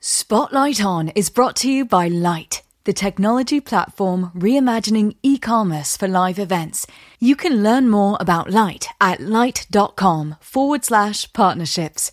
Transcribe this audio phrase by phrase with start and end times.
[0.00, 6.08] Spotlight On is brought to you by Lyte, the technology platform reimagining e commerce for
[6.08, 6.86] live events.
[7.20, 12.12] You can learn more about Lyte at lyte.com forward slash partnerships.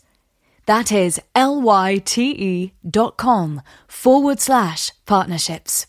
[0.68, 5.88] That is L Y T E dot com forward slash partnerships.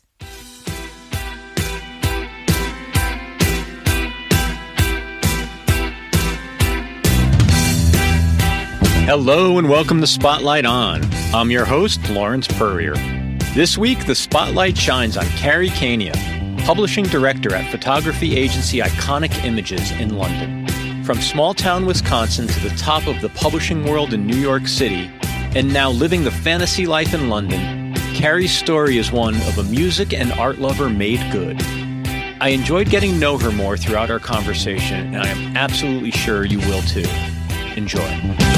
[9.08, 11.00] Hello and welcome to Spotlight On.
[11.32, 12.92] I'm your host, Lawrence Peryer.
[13.54, 16.12] This week, the spotlight shines on Carrie Kania,
[16.66, 20.66] publishing director at photography agency Iconic Images in London.
[21.04, 25.10] From small town Wisconsin to the top of the publishing world in New York City,
[25.56, 30.12] and now living the fantasy life in London, Carrie's story is one of a music
[30.12, 31.56] and art lover made good.
[32.42, 36.44] I enjoyed getting to know her more throughout our conversation, and I am absolutely sure
[36.44, 37.08] you will too.
[37.74, 38.57] Enjoy.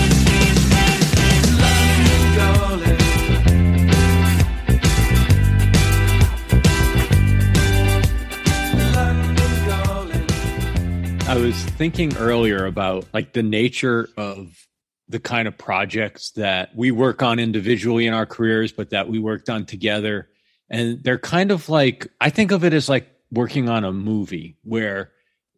[11.30, 14.66] I was thinking earlier about like the nature of
[15.08, 19.20] the kind of projects that we work on individually in our careers, but that we
[19.20, 20.28] worked on together.
[20.68, 24.56] And they're kind of like, I think of it as like working on a movie
[24.64, 25.12] where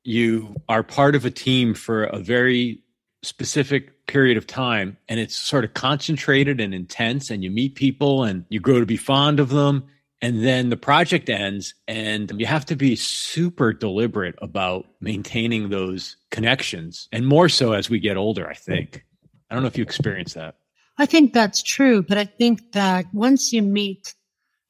[0.04, 2.82] you are part of a team for a very
[3.22, 8.24] specific period of time and it's sort of concentrated and intense and you meet people
[8.24, 9.82] and you grow to be fond of them
[10.20, 16.18] and then the project ends and you have to be super deliberate about maintaining those
[16.30, 19.02] connections and more so as we get older i think.
[19.48, 20.56] I don't know if you experience that.
[20.98, 24.14] I think that's true but i think that once you meet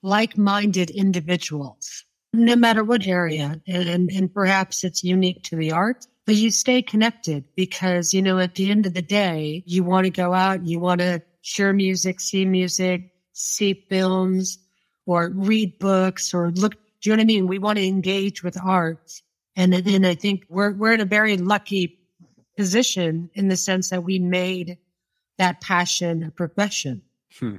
[0.04, 6.34] like-minded individuals no matter what area and, and, perhaps it's unique to the art but
[6.34, 10.10] you stay connected because you know at the end of the day you want to
[10.10, 14.58] go out you want to hear music see music see films
[15.06, 16.74] or read books or look.
[17.00, 17.46] Do you know what I mean?
[17.46, 19.22] We want to engage with art.
[19.56, 21.98] And then I think we're, we're in a very lucky
[22.56, 24.78] position in the sense that we made
[25.38, 27.02] that passion a profession.
[27.38, 27.56] Hmm.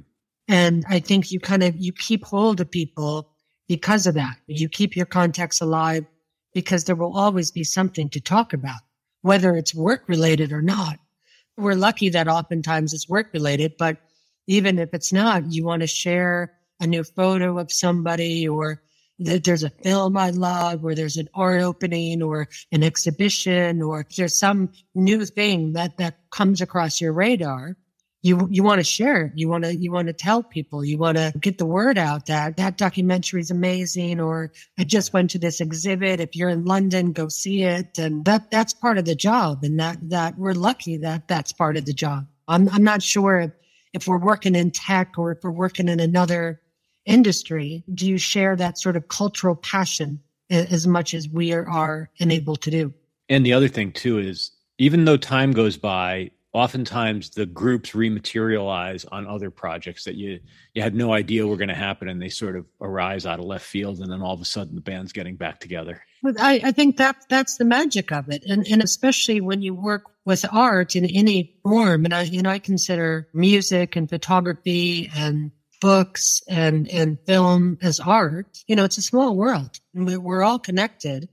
[0.48, 3.30] And I think you kind of, you keep hold of people
[3.68, 4.36] because of that.
[4.46, 6.04] You keep your contacts alive
[6.54, 8.80] because there will always be something to talk about,
[9.22, 10.98] whether it's work related or not.
[11.56, 13.98] We're lucky that oftentimes it's work related, but
[14.46, 18.82] even if it's not, you want to share a new photo of somebody or
[19.20, 24.06] that there's a film I love or there's an art opening or an exhibition or
[24.16, 27.76] there's some new thing that, that comes across your radar.
[28.24, 29.32] You, you want to share it.
[29.34, 32.24] You want to, you want to tell people, you want to get the word out
[32.26, 36.20] that that documentary is amazing or I just went to this exhibit.
[36.20, 37.98] If you're in London, go see it.
[37.98, 39.62] And that, that's part of the job.
[39.62, 42.26] And that, that we're lucky that that's part of the job.
[42.48, 43.50] I'm, I'm not sure if,
[43.92, 46.62] if we're working in tech or if we're working in another
[47.04, 50.18] industry, do you share that sort of cultural passion
[50.48, 52.94] as much as we are enabled to do?
[53.28, 59.04] And the other thing too is even though time goes by, oftentimes the groups rematerialize
[59.10, 60.40] on other projects that you
[60.72, 63.44] you had no idea were going to happen and they sort of arise out of
[63.44, 66.00] left field and then all of a sudden the band's getting back together.
[66.38, 68.44] I, I think that that's the magic of it.
[68.48, 72.48] And, and especially when you work with art in any form and i you know
[72.48, 75.50] i consider music and photography and
[75.84, 79.78] books and, and film as art, you know, it's a small world.
[79.92, 81.28] We're all connected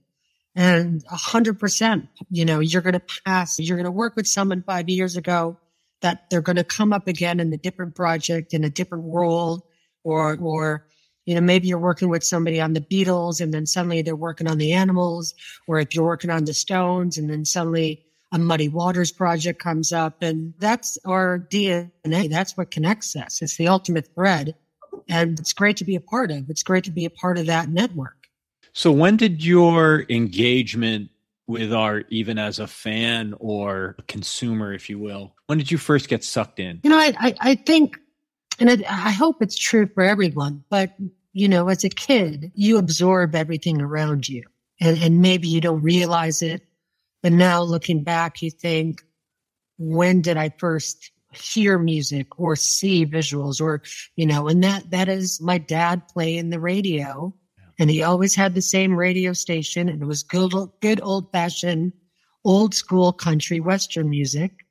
[0.55, 4.27] and a hundred percent, you know, you're going to pass, you're going to work with
[4.27, 5.57] someone five years ago
[6.01, 9.67] that they're going to come up again in a different project, in a different role,
[10.03, 10.87] or, or,
[11.25, 14.47] you know, maybe you're working with somebody on the Beatles and then suddenly they're working
[14.47, 15.33] on the animals,
[15.67, 19.93] or if you're working on the Stones and then suddenly a Muddy Waters project comes
[19.93, 20.21] up.
[20.21, 22.29] And that's our DNA.
[22.29, 23.41] That's what connects us.
[23.41, 24.55] It's the ultimate thread.
[25.07, 26.49] And it's great to be a part of.
[26.49, 28.20] It's great to be a part of that network.
[28.73, 31.09] So, when did your engagement
[31.47, 35.77] with art, even as a fan or a consumer, if you will, when did you
[35.77, 36.79] first get sucked in?
[36.83, 37.97] You know, I, I, I think,
[38.59, 40.93] and I, I hope it's true for everyone, but,
[41.33, 44.43] you know, as a kid, you absorb everything around you.
[44.79, 46.63] And, and maybe you don't realize it
[47.21, 49.03] but now looking back, you think,
[49.77, 53.81] when did I first hear music or see visuals or,
[54.15, 57.33] you know, and that, that is my dad playing the radio
[57.81, 61.91] and he always had the same radio station and it was good, good old fashioned,
[62.45, 64.65] old school country western music.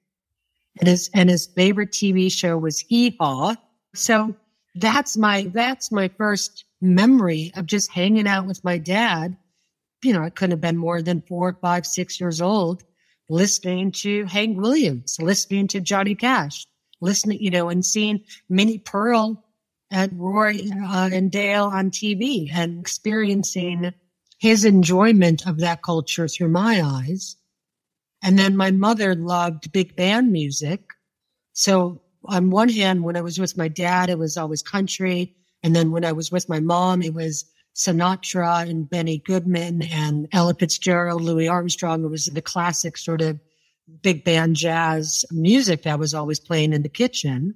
[0.78, 3.56] And his, and his favorite TV show was Hee Haw.
[3.94, 4.34] So
[4.76, 9.36] that's my, that's my first memory of just hanging out with my dad
[10.02, 12.84] you know, I couldn't have been more than four, five, six years old
[13.28, 16.66] listening to Hank Williams, listening to Johnny Cash,
[17.00, 19.44] listening, you know, and seeing Minnie Pearl
[19.90, 23.92] and Roy uh, and Dale on TV and experiencing
[24.38, 27.36] his enjoyment of that culture through my eyes.
[28.22, 30.92] And then my mother loved big band music.
[31.52, 35.34] So on one hand, when I was with my dad, it was always country.
[35.62, 37.44] And then when I was with my mom, it was
[37.74, 42.04] Sinatra and Benny Goodman and Ella Fitzgerald, Louis Armstrong.
[42.04, 43.40] It was the classic sort of
[44.02, 47.54] big band jazz music that was always playing in the kitchen.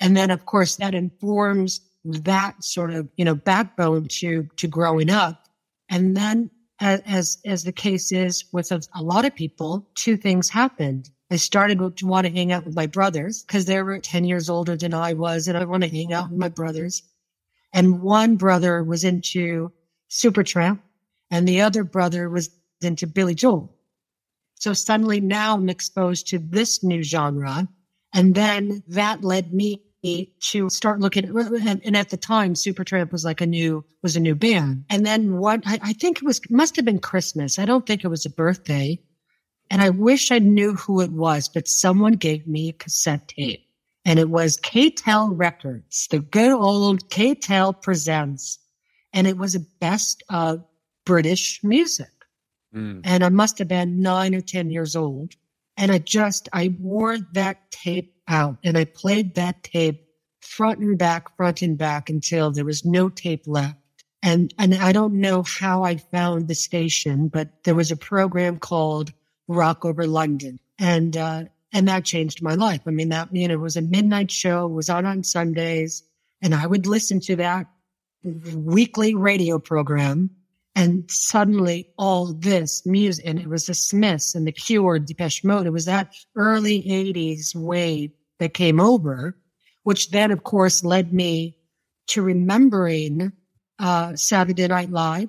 [0.00, 5.10] And then, of course, that informs that sort of, you know, backbone to, to growing
[5.10, 5.46] up.
[5.88, 6.50] And then
[6.80, 11.10] as, as the case is with a, a lot of people, two things happened.
[11.30, 14.50] I started to want to hang out with my brothers because they were 10 years
[14.50, 15.48] older than I was.
[15.48, 17.02] And I want to hang out with my brothers.
[17.72, 19.72] And one brother was into
[20.10, 20.80] Supertramp
[21.30, 22.50] and the other brother was
[22.82, 23.74] into Billy Joel.
[24.56, 27.66] So suddenly now I'm exposed to this new genre.
[28.12, 29.82] And then that led me
[30.40, 34.20] to start looking at, and at the time, Supertramp was like a new, was a
[34.20, 34.84] new band.
[34.90, 37.58] And then what, I, I think it was, must have been Christmas.
[37.58, 38.98] I don't think it was a birthday.
[39.70, 43.64] And I wish I knew who it was, but someone gave me a cassette tape
[44.04, 48.58] and it was K-tel Records, the good old K-tel presents.
[49.12, 50.64] And it was a best of
[51.04, 52.10] British music.
[52.74, 53.02] Mm.
[53.04, 55.34] And I must have been nine or 10 years old.
[55.76, 60.08] And I just, I wore that tape out and I played that tape
[60.40, 63.76] front and back, front and back until there was no tape left.
[64.22, 68.58] And, and I don't know how I found the station, but there was a program
[68.58, 69.12] called
[69.48, 70.60] Rock Over London.
[70.78, 72.82] And, uh, and that changed my life.
[72.86, 76.02] I mean, that, you know, it was a midnight show, was on on Sundays,
[76.42, 77.66] and I would listen to that
[78.22, 80.30] weekly radio program.
[80.74, 85.66] And suddenly all this music, and it was the Smiths and the Cure, Depeche Mode.
[85.66, 89.36] It was that early 80s wave that came over,
[89.82, 91.58] which then, of course, led me
[92.08, 93.32] to remembering
[93.78, 95.28] uh, Saturday Night Live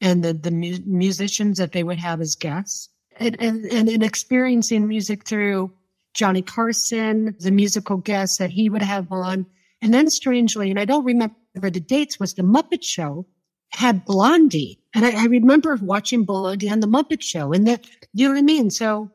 [0.00, 2.88] and the, the mu- musicians that they would have as guests
[3.18, 5.72] and, and, and experiencing music through
[6.14, 9.46] Johnny Carson, the musical guests that he would have on.
[9.82, 13.26] And then strangely, and I don't remember the dates, was the Muppet Show
[13.70, 14.80] had Blondie.
[14.94, 18.38] And I, I remember watching Blondie on the Muppet Show and that, you know what
[18.38, 18.70] I mean?
[18.70, 19.10] So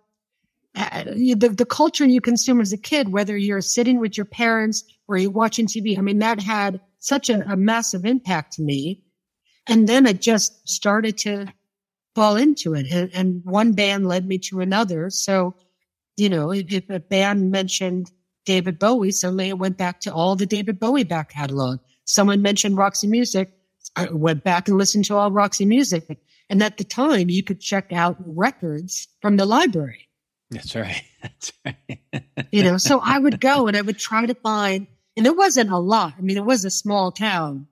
[0.75, 4.83] uh, the, the culture you consume as a kid, whether you're sitting with your parents
[5.07, 9.03] or you're watching TV, I mean, that had such a, a massive impact to me.
[9.67, 11.47] And then I just started to
[12.15, 12.91] fall into it.
[12.91, 15.09] And, and one band led me to another.
[15.09, 15.55] So
[16.17, 18.11] you know, if, if a band mentioned
[18.45, 21.79] David Bowie, suddenly it went back to all the David Bowie back catalog.
[22.05, 23.51] Someone mentioned Roxy Music.
[23.95, 26.19] I went back and listened to all Roxy Music.
[26.49, 30.09] And at the time, you could check out records from the library.
[30.51, 31.03] That's right.
[31.21, 32.23] That's right.
[32.51, 34.87] you know, so I would go and I would try to find,
[35.17, 36.13] and it wasn't a lot.
[36.17, 37.67] I mean, it was a small town,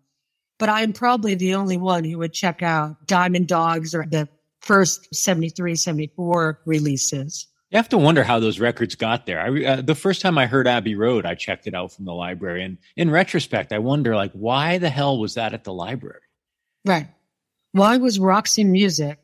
[0.58, 4.30] but I'm probably the only one who would check out Diamond Dogs or the
[4.62, 7.48] first 73, 74 releases.
[7.72, 9.40] You have to wonder how those records got there.
[9.40, 12.14] I, uh, the first time I heard Abbey Road, I checked it out from the
[12.14, 16.20] library, and in retrospect, I wonder like why the hell was that at the library?
[16.86, 17.08] Right.
[17.72, 19.20] Why was Roxy Music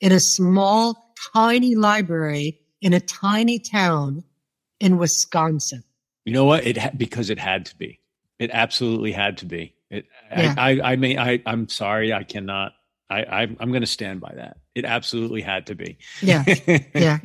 [0.00, 4.24] in a small, tiny library in a tiny town
[4.80, 5.84] in Wisconsin?
[6.24, 6.66] You know what?
[6.66, 8.00] It ha- because it had to be.
[8.40, 9.76] It absolutely had to be.
[9.90, 10.06] It.
[10.36, 10.54] Yeah.
[10.58, 10.92] I, I.
[10.92, 11.20] I mean.
[11.20, 11.40] I.
[11.46, 12.12] I'm sorry.
[12.12, 12.72] I cannot.
[13.08, 13.22] I.
[13.22, 14.56] I I'm going to stand by that.
[14.74, 15.98] It absolutely had to be.
[16.20, 16.42] Yeah.
[16.94, 17.18] Yeah.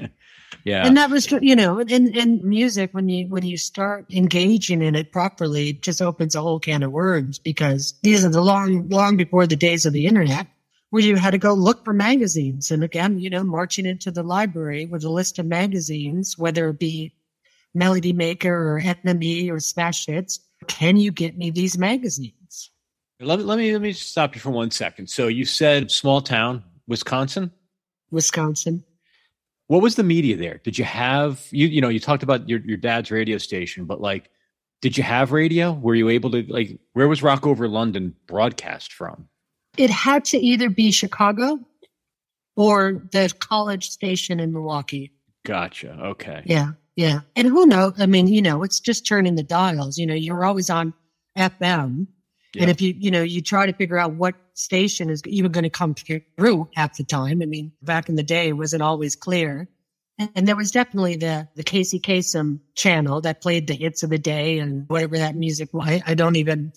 [0.63, 0.86] Yeah.
[0.86, 4.96] And that was, you know, in, in music, when you, when you start engaging in
[4.96, 8.88] it properly, it just opens a whole can of worms because these are the long,
[8.89, 10.48] long before the days of the internet
[10.89, 12.72] where you had to go look for magazines.
[12.72, 16.80] And again, you know, marching into the library with a list of magazines, whether it
[16.80, 17.13] be
[17.74, 20.39] Melody Maker or NME or Smash Hits.
[20.68, 22.72] Can you get me these magazines?
[23.20, 25.08] Let me, let me, let me stop you for one second.
[25.08, 27.51] So you said small town, Wisconsin?
[28.12, 28.84] Wisconsin.
[29.70, 30.60] What was the media there?
[30.64, 34.02] Did you have you you know you talked about your your dad's radio station, but
[34.02, 34.32] like
[34.82, 35.72] did you have radio?
[35.72, 39.28] Were you able to like where was Rock Over London broadcast from?
[39.78, 41.60] It had to either be Chicago
[42.56, 45.12] or the college station in Milwaukee.
[45.46, 45.92] Gotcha.
[46.02, 46.42] Okay.
[46.46, 46.72] Yeah.
[46.96, 47.20] Yeah.
[47.36, 47.94] And who knows?
[48.00, 50.00] I mean, you know, it's just turning the dials.
[50.00, 50.96] You know, you're always on
[51.38, 52.08] FM.
[52.53, 52.62] Yep.
[52.62, 55.63] And if you, you know, you try to figure out what station is even going
[55.63, 57.41] to come through half the time.
[57.41, 59.70] I mean, back in the day, it wasn't always clear.
[60.36, 64.18] And there was definitely the, the Casey Kasem channel that played the hits of the
[64.18, 66.01] day and whatever that music was.
[66.06, 66.74] I don't even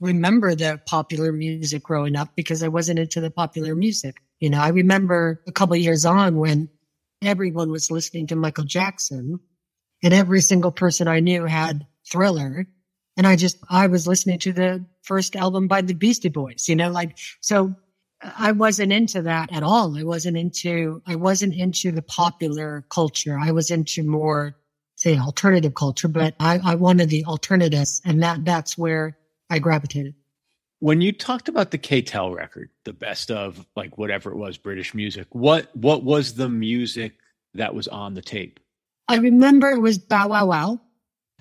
[0.00, 4.20] remember the popular music growing up because I wasn't into the popular music.
[4.38, 6.68] You know, I remember a couple years on when
[7.22, 9.40] everyone was listening to Michael Jackson
[10.02, 12.66] and every single person I knew had thriller.
[13.16, 16.74] And I just, I was listening to the first album by the Beastie Boys, you
[16.74, 17.74] know, like, so
[18.20, 19.96] I wasn't into that at all.
[19.96, 23.38] I wasn't into, I wasn't into the popular culture.
[23.38, 24.56] I was into more,
[24.96, 29.16] say, alternative culture, but I, I wanted the alternatives and that, that's where
[29.50, 30.14] I gravitated.
[30.80, 34.94] When you talked about the K-tel record, the best of like whatever it was, British
[34.94, 37.14] music, what, what was the music
[37.54, 38.58] that was on the tape?
[39.06, 40.80] I remember it was Bow Wow Wow.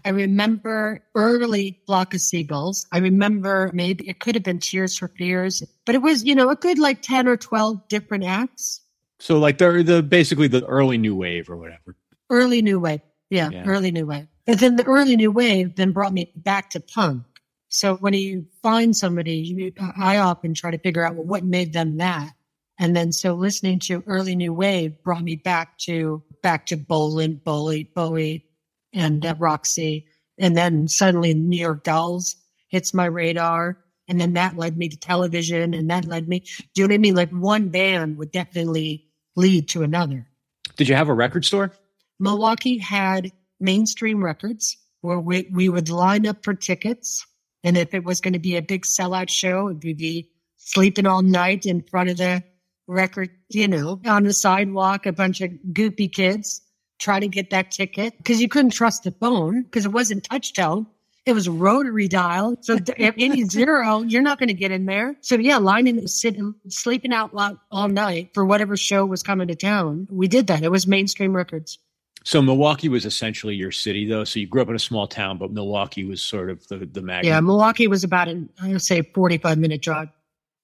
[0.05, 2.85] I remember early Flock of Seagulls.
[2.91, 6.49] I remember maybe it could have been Tears for Fears, but it was, you know,
[6.49, 8.81] a good like 10 or 12 different acts.
[9.19, 11.95] So like the, the basically the early new wave or whatever.
[12.29, 13.01] Early new wave.
[13.29, 13.63] Yeah, yeah.
[13.65, 14.27] early new wave.
[14.45, 17.23] And then the early new wave then brought me back to punk.
[17.69, 21.43] So when you find somebody, you, uh, I often try to figure out well, what
[21.43, 22.33] made them that.
[22.77, 27.41] And then so listening to early new wave brought me back to back to Bolan,
[27.43, 28.45] Bowie, Bowie,
[28.93, 30.07] and uh, Roxy.
[30.37, 32.35] And then suddenly New York Dolls
[32.67, 33.77] hits my radar.
[34.07, 36.39] And then that led me to television and that led me,
[36.73, 37.15] do you know what I mean?
[37.15, 40.27] Like one band would definitely lead to another.
[40.75, 41.71] Did you have a record store?
[42.19, 47.25] Milwaukee had mainstream records where we, we would line up for tickets.
[47.63, 51.05] And if it was going to be a big sellout show, it would be sleeping
[51.05, 52.43] all night in front of the
[52.87, 56.61] record, you know, on the sidewalk, a bunch of goopy kids
[57.03, 60.87] try to get that ticket because you couldn't trust the phone because it wasn't touchtone.
[61.25, 62.57] It was rotary dial.
[62.61, 65.15] So if any zero, you're not going to get in there.
[65.21, 69.55] So yeah, lining, sitting, sleeping out loud all night for whatever show was coming to
[69.55, 70.07] town.
[70.11, 70.63] We did that.
[70.63, 71.79] It was mainstream records.
[72.25, 74.23] So Milwaukee was essentially your city, though.
[74.23, 77.01] So you grew up in a small town, but Milwaukee was sort of the the
[77.01, 77.25] magnet.
[77.25, 80.07] Yeah, Milwaukee was about an I would say forty five minute drive.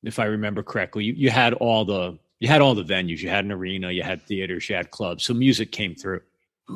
[0.03, 3.19] If I remember correctly, you, you had all the you had all the venues.
[3.19, 5.25] You had an arena, you had theaters, you had clubs.
[5.25, 6.21] So music came through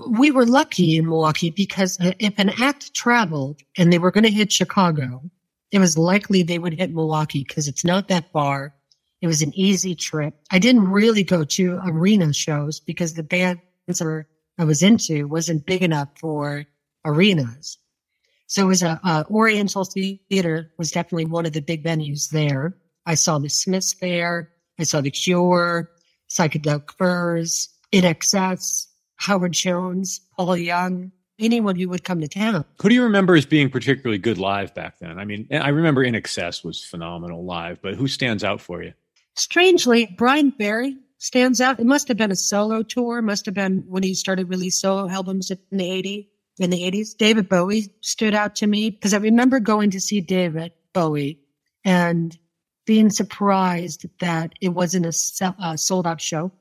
[0.07, 4.31] we were lucky in Milwaukee because if an act traveled and they were going to
[4.31, 5.21] hit Chicago,
[5.71, 8.73] it was likely they would hit Milwaukee because it's not that far.
[9.21, 10.35] It was an easy trip.
[10.51, 13.62] I didn't really go to arena shows because the bands
[14.57, 16.65] I was into wasn't big enough for
[17.05, 17.77] arenas.
[18.47, 22.75] So it was a, a Oriental Theater was definitely one of the big venues there.
[23.05, 24.50] I saw the Smiths there.
[24.79, 25.89] I saw the Cure,
[26.29, 32.65] Psychedelic Furs, INXS, Howard Jones, Paul Young, anyone who would come to town.
[32.82, 35.20] Who do you remember as being particularly good live back then?
[35.20, 38.93] I mean, I remember INXS was phenomenal live, but who stands out for you?
[39.36, 41.79] Strangely, Bryan Ferry stands out.
[41.79, 43.22] It must have been a solo tour.
[43.22, 46.27] Must have been when he started release solo albums in the 80s.
[46.60, 50.22] In the 80s, David Bowie stood out to me because I remember going to see
[50.22, 51.39] David Bowie
[51.84, 52.38] and
[52.86, 56.51] being surprised that it wasn't a uh, sold out show.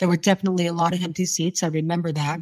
[0.00, 1.62] There were definitely a lot of empty seats.
[1.62, 2.40] I remember that.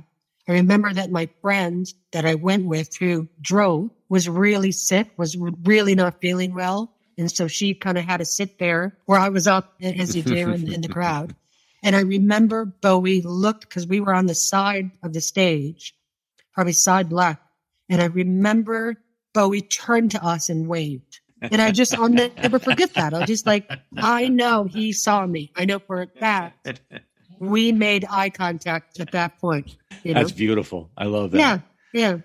[0.49, 5.37] I remember that my friend that I went with who drove was really sick, was
[5.65, 6.95] really not feeling well.
[7.19, 10.23] And so she kind of had to sit there where I was up as you
[10.23, 11.35] do in, in the crowd.
[11.83, 15.95] And I remember Bowie looked because we were on the side of the stage,
[16.55, 17.43] probably side left.
[17.91, 18.97] And I remember
[19.35, 21.21] Bowie turned to us and waved.
[21.41, 23.15] And I just, I'll never forget that.
[23.15, 25.53] I was just like, I know he saw me.
[25.57, 26.81] I know for a fact
[27.41, 29.77] we made eye contact at that point.
[30.03, 30.21] You know?
[30.21, 30.91] That's beautiful.
[30.97, 31.39] I love that.
[31.39, 31.59] Yeah,
[31.93, 32.19] yeah.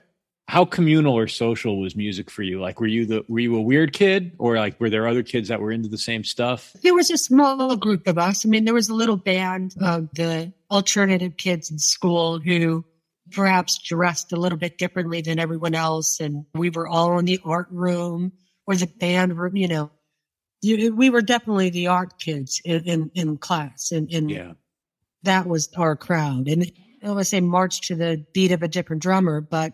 [0.47, 2.59] How communal or social was music for you?
[2.59, 5.47] Like, were you the were you a weird kid, or like were there other kids
[5.47, 6.73] that were into the same stuff?
[6.83, 8.45] There was a small group of us.
[8.45, 12.83] I mean, there was a little band of the alternative kids in school who
[13.31, 17.39] perhaps dressed a little bit differently than everyone else, and we were all in the
[17.45, 18.33] art room
[18.67, 19.55] or the band room.
[19.55, 19.91] You know,
[20.61, 24.53] we were definitely the art kids in in, in class, and, and yeah
[25.23, 26.47] that was our crowd.
[26.47, 26.71] And
[27.03, 29.73] I to say march to the beat of a different drummer, but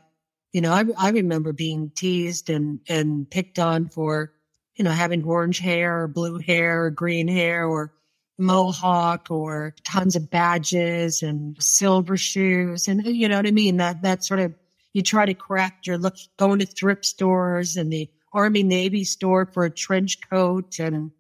[0.52, 4.34] you know, I, I remember being teased and, and picked on for,
[4.76, 7.94] you know, having orange hair or blue hair or green hair or
[8.40, 12.88] mohawk or tons of badges and silver shoes.
[12.88, 13.78] And you know what I mean?
[13.78, 14.54] That, that sort of,
[14.94, 19.46] you try to craft your look, going to thrift stores and the Army Navy store
[19.46, 21.12] for a trench coat and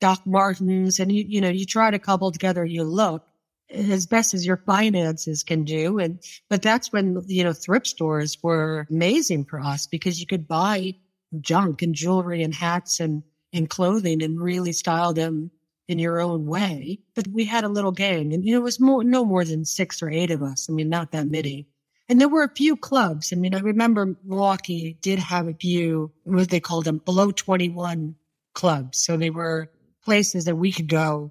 [0.00, 1.00] Doc Martens.
[1.00, 3.24] And you, you know, you try to cobble together your look
[3.70, 5.98] as best as your finances can do.
[5.98, 10.48] And, but that's when, you know, thrift stores were amazing for us because you could
[10.48, 10.94] buy
[11.40, 13.22] junk and jewelry and hats and,
[13.52, 15.50] and clothing and really style them
[15.88, 17.00] in your own way.
[17.14, 19.64] But we had a little gang and you know, it was more, no more than
[19.64, 20.68] six or eight of us.
[20.68, 21.66] I mean, not that many.
[22.08, 23.32] And there were a few clubs.
[23.32, 28.16] I mean, I remember Milwaukee did have a few, what they called them, below 21
[28.52, 28.98] clubs.
[28.98, 29.70] So they were
[30.04, 31.30] places that we could go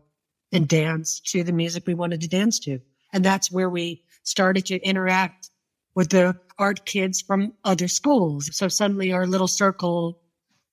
[0.51, 2.79] and dance to the music we wanted to dance to.
[3.13, 5.49] And that's where we started to interact
[5.95, 8.55] with the art kids from other schools.
[8.55, 10.19] So suddenly our little circle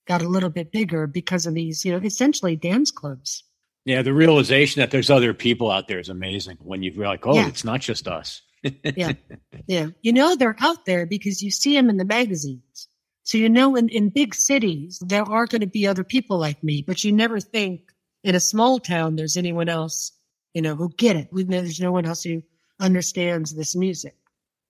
[0.07, 3.43] got a little bit bigger because of these, you know, essentially dance clubs.
[3.85, 7.35] Yeah, the realization that there's other people out there is amazing when you're like, oh,
[7.35, 7.47] yeah.
[7.47, 8.43] it's not just us.
[8.85, 9.13] yeah.
[9.67, 9.89] Yeah.
[10.03, 12.89] You know, they're out there because you see them in the magazines.
[13.25, 16.63] So, you know, in, in big cities, there are going to be other people like
[16.63, 17.81] me, but you never think
[18.27, 20.13] in a small town there's anyone else,
[20.53, 21.29] you know, who get it.
[21.33, 22.43] There's no one else who
[22.81, 24.17] understands this music.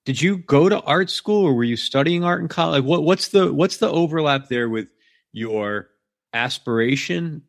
[0.05, 2.83] Did you go to art school or were you studying art in college?
[2.83, 4.87] What, what's the what's the overlap there with
[5.33, 5.89] your
[6.33, 7.41] aspiration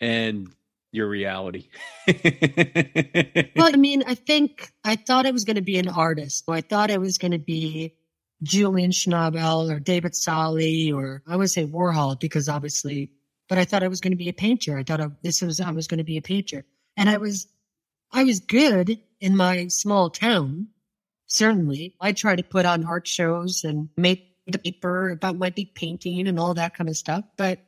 [0.00, 0.48] and
[0.92, 1.68] your reality?
[2.06, 6.44] well, I mean, I think I thought I was going to be an artist.
[6.48, 7.96] I thought I was going to be
[8.42, 13.10] Julian Schnabel or David Salle or I would say Warhol because obviously,
[13.50, 14.78] but I thought I was going to be a painter.
[14.78, 16.64] I thought I, this was, I was going to be a painter
[16.96, 17.48] and I was,
[18.12, 20.68] I was good in my small town.
[21.26, 25.74] Certainly I tried to put on art shows and make the paper about my big
[25.74, 27.24] painting and all that kind of stuff.
[27.36, 27.58] But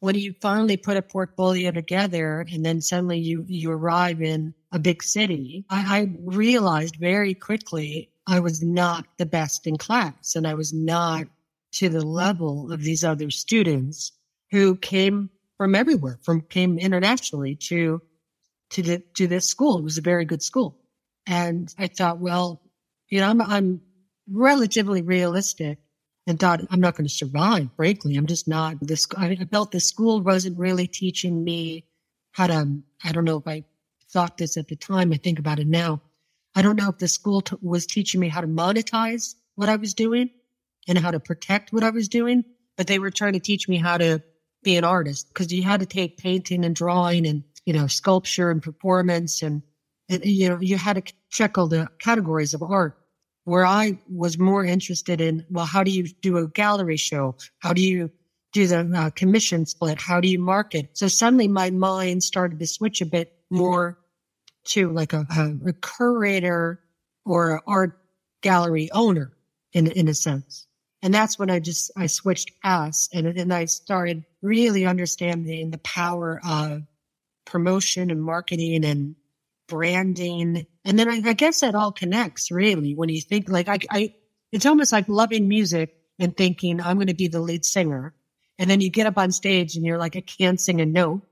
[0.00, 4.78] when you finally put a portfolio together and then suddenly you, you arrive in a
[4.78, 10.46] big city, I, I realized very quickly I was not the best in class and
[10.46, 11.26] I was not
[11.72, 14.12] to the level of these other students
[14.50, 18.02] who came from everywhere, from came internationally to
[18.70, 19.78] to the, to this school.
[19.78, 20.76] It was a very good school.
[21.26, 22.62] And I thought, well,
[23.08, 23.80] you know, I'm, I'm
[24.30, 25.78] relatively realistic
[26.26, 27.68] and thought I'm not going to survive.
[27.76, 29.06] Frankly, I'm just not this.
[29.16, 31.84] I felt the school wasn't really teaching me
[32.32, 32.78] how to.
[33.04, 33.64] I don't know if I
[34.10, 35.12] thought this at the time.
[35.12, 36.02] I think about it now.
[36.54, 39.76] I don't know if the school t- was teaching me how to monetize what I
[39.76, 40.30] was doing
[40.88, 42.44] and how to protect what I was doing,
[42.76, 44.22] but they were trying to teach me how to
[44.66, 48.50] be an artist because you had to take painting and drawing and you know sculpture
[48.50, 49.62] and performance and,
[50.08, 52.98] and you know you had to check all the categories of art
[53.46, 57.36] where I was more interested in, well, how do you do a gallery show?
[57.60, 58.10] How do you
[58.52, 60.00] do the uh, commission split?
[60.00, 60.90] How do you market?
[60.94, 64.00] So suddenly my mind started to switch a bit more
[64.64, 66.80] to like a, a, a curator
[67.24, 68.00] or an art
[68.42, 69.32] gallery owner
[69.72, 70.66] in, in a sense.
[71.02, 75.78] And that's when I just, I switched paths and, and I started really understanding the
[75.78, 76.82] power of
[77.44, 79.14] promotion and marketing and
[79.68, 80.66] branding.
[80.84, 84.14] And then I, I, guess that all connects really when you think like I, I,
[84.52, 88.14] it's almost like loving music and thinking I'm going to be the lead singer.
[88.58, 91.22] And then you get up on stage and you're like, I can't sing a note.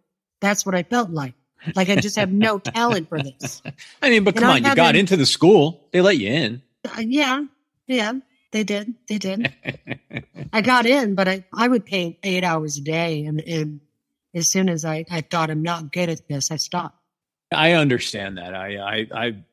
[0.40, 1.35] That's what I felt like.
[1.74, 3.62] Like I just have no talent for this.
[4.03, 5.88] I mean, but and come I on, you got into the school.
[5.92, 6.62] They let you in.
[6.85, 7.44] Uh, yeah.
[7.87, 8.12] Yeah.
[8.54, 8.94] They did.
[9.08, 9.52] They did.
[10.52, 13.24] I got in, but I, I would paint eight hours a day.
[13.24, 13.80] And, and
[14.32, 16.96] as soon as I, I thought I'm not good at this, I stopped.
[17.52, 18.54] I understand that.
[18.54, 19.44] I, I, I,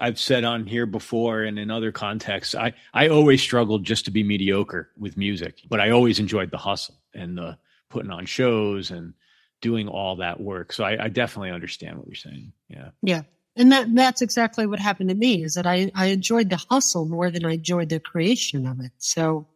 [0.00, 4.10] I've said on here before and in other contexts, I, I always struggled just to
[4.10, 7.56] be mediocre with music, but I always enjoyed the hustle and the
[7.88, 9.14] putting on shows and
[9.60, 10.72] doing all that work.
[10.72, 12.52] So I, I definitely understand what you're saying.
[12.68, 12.88] Yeah.
[13.00, 13.22] Yeah.
[13.60, 17.04] And that, that's exactly what happened to me is that I, I enjoyed the hustle
[17.04, 18.92] more than I enjoyed the creation of it.
[18.96, 19.48] So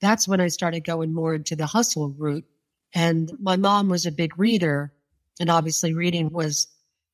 [0.00, 2.44] that's when I started going more into the hustle route.
[2.94, 4.92] And my mom was a big reader
[5.38, 6.66] and obviously reading was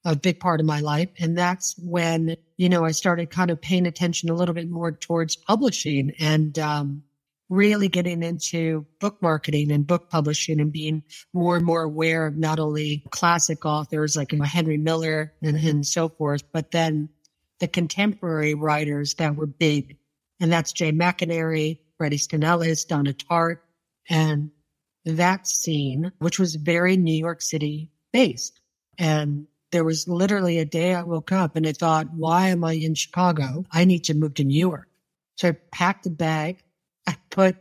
[0.06, 1.10] a big part of my life.
[1.18, 4.92] And that's when, you know, I started kind of paying attention a little bit more
[4.92, 7.02] towards publishing and, um,
[7.50, 11.02] really getting into book marketing and book publishing and being
[11.34, 15.56] more and more aware of not only classic authors like you know, Henry Miller and,
[15.56, 15.68] mm-hmm.
[15.68, 17.10] and so forth, but then
[17.58, 19.98] the contemporary writers that were big.
[20.40, 23.58] And that's Jay McInerney, Bret Easton Ellis, Donna Tartt,
[24.08, 24.50] and
[25.04, 28.60] that scene, which was very New York City based.
[28.96, 32.72] And there was literally a day I woke up and I thought, why am I
[32.74, 33.64] in Chicago?
[33.70, 34.88] I need to move to New York.
[35.36, 36.62] So I packed a bag.
[37.06, 37.56] I put,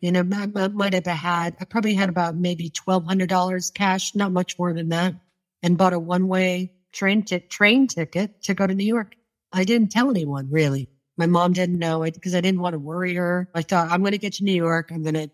[0.00, 4.58] you know, I, might have had, I probably had about maybe $1,200 cash, not much
[4.58, 5.14] more than that,
[5.62, 9.14] and bought a one way train, t- train ticket to go to New York.
[9.52, 10.88] I didn't tell anyone really.
[11.16, 13.48] My mom didn't know it because I didn't want to worry her.
[13.54, 14.90] I thought, I'm going to get to New York.
[14.90, 15.30] I'm going to,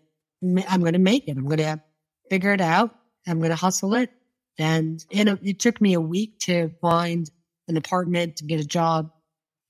[0.69, 1.37] I'm going to make it.
[1.37, 1.81] I'm going to
[2.29, 2.93] figure it out.
[3.25, 4.09] I'm going to hustle it.
[4.59, 7.29] And it, it took me a week to find
[7.67, 9.11] an apartment to get a job.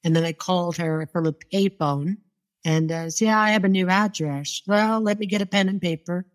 [0.04, 2.18] And then I called her from a payphone
[2.66, 4.62] and uh, yeah, I have a new address.
[4.68, 6.26] Well, let me get a pen and paper.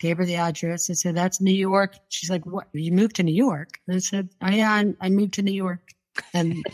[0.00, 0.90] Gave her the address.
[0.90, 1.96] I said, that's New York.
[2.08, 2.66] She's like, what?
[2.72, 3.78] You moved to New York?
[3.88, 5.90] I said, oh, yeah, I, moved to New York.
[6.34, 6.64] And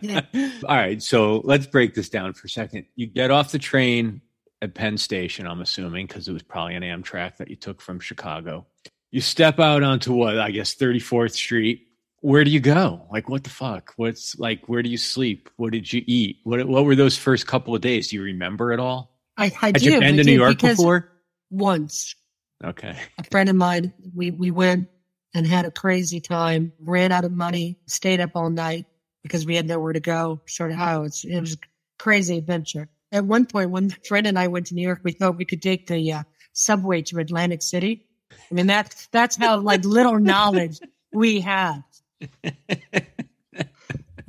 [0.00, 0.20] yeah.
[0.68, 1.02] all right.
[1.02, 2.86] So let's break this down for a second.
[2.96, 4.20] You get off the train
[4.62, 7.98] at Penn Station, I'm assuming, because it was probably an Amtrak that you took from
[7.98, 8.66] Chicago.
[9.10, 11.86] you step out onto what I guess 34th Street.
[12.20, 13.06] Where do you go?
[13.10, 13.94] Like, what the fuck?
[13.96, 14.68] What's like?
[14.68, 15.48] Where do you sleep?
[15.56, 16.38] What did you eat?
[16.44, 18.08] What What were those first couple of days?
[18.08, 19.18] Do you remember it all?
[19.36, 19.84] I, I Had do.
[19.86, 21.10] you been I to New York before?
[21.50, 22.14] Once.
[22.62, 22.94] Okay.
[23.18, 24.88] a friend of mine, we, we went
[25.34, 28.84] and had a crazy time, ran out of money, stayed up all night
[29.22, 30.42] because we had nowhere to go.
[30.46, 31.58] Sort of how it's, it was a
[31.98, 32.88] crazy adventure.
[33.12, 35.62] At one point, when friend and I went to New York, we thought we could
[35.62, 38.06] take the uh, subway to Atlantic City.
[38.30, 40.80] I mean, that's, that's how like little knowledge
[41.12, 41.82] we had.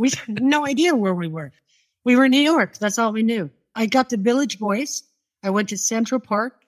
[0.02, 1.52] We had no idea where we were.
[2.04, 2.76] We were in New York.
[2.80, 3.52] That's all we knew.
[3.76, 5.04] I got the Village Voice.
[5.44, 6.64] I went to Central Park,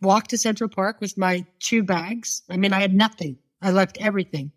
[0.00, 2.42] walked to Central Park with my two bags.
[2.48, 3.38] I mean, I had nothing.
[3.60, 4.52] I left everything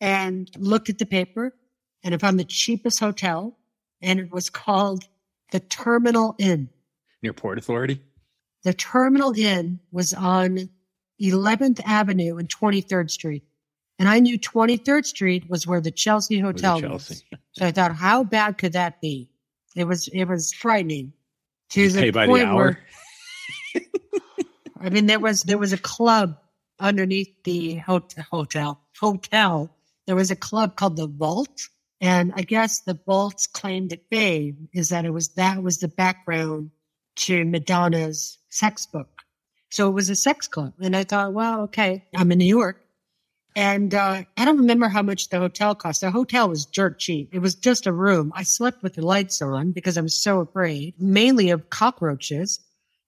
[0.00, 1.54] and looked at the paper
[2.02, 3.58] and I found the cheapest hotel
[4.00, 5.04] and it was called
[5.52, 6.70] the Terminal Inn.
[7.22, 8.00] Near Port Authority.
[8.64, 10.70] The Terminal Inn was on
[11.20, 13.44] 11th Avenue and 23rd Street.
[13.98, 17.14] And I knew 23rd Street was where the Chelsea Was Hotel Chelsea?
[17.32, 17.40] was.
[17.52, 19.30] So I thought, how bad could that be?
[19.74, 21.12] It was, it was frightening.
[21.70, 22.56] To You the the point hour.
[22.56, 22.84] where-
[24.80, 26.38] I mean, there was, there was a club
[26.78, 29.74] underneath the hot- hotel, hotel.
[30.06, 31.68] There was a club called the Vault.
[32.00, 35.88] And I guess the Vault's claim to fame is that it was, that was the
[35.88, 36.70] background
[37.16, 39.08] to Madonna's sex book.
[39.70, 40.74] So it was a sex club.
[40.80, 42.80] And I thought, well, okay, I'm in New York.
[43.58, 46.00] And uh, I don't remember how much the hotel cost.
[46.00, 47.30] The hotel was dirt cheap.
[47.32, 48.32] It was just a room.
[48.36, 52.60] I slept with the lights on because I was so afraid, mainly of cockroaches.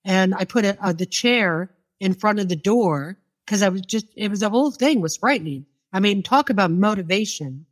[0.03, 3.79] And I put it, uh, the chair in front of the door because I was
[3.79, 5.67] just, it was the whole thing was frightening.
[5.93, 7.65] I mean, talk about motivation.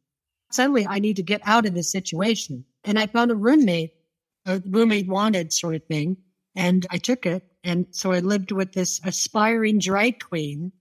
[0.49, 2.63] Suddenly I need to get out of this situation.
[2.85, 3.91] And I found a roommate,
[4.45, 6.15] a roommate wanted sort of thing.
[6.55, 7.43] And I took it.
[7.61, 10.71] And so I lived with this aspiring drag queen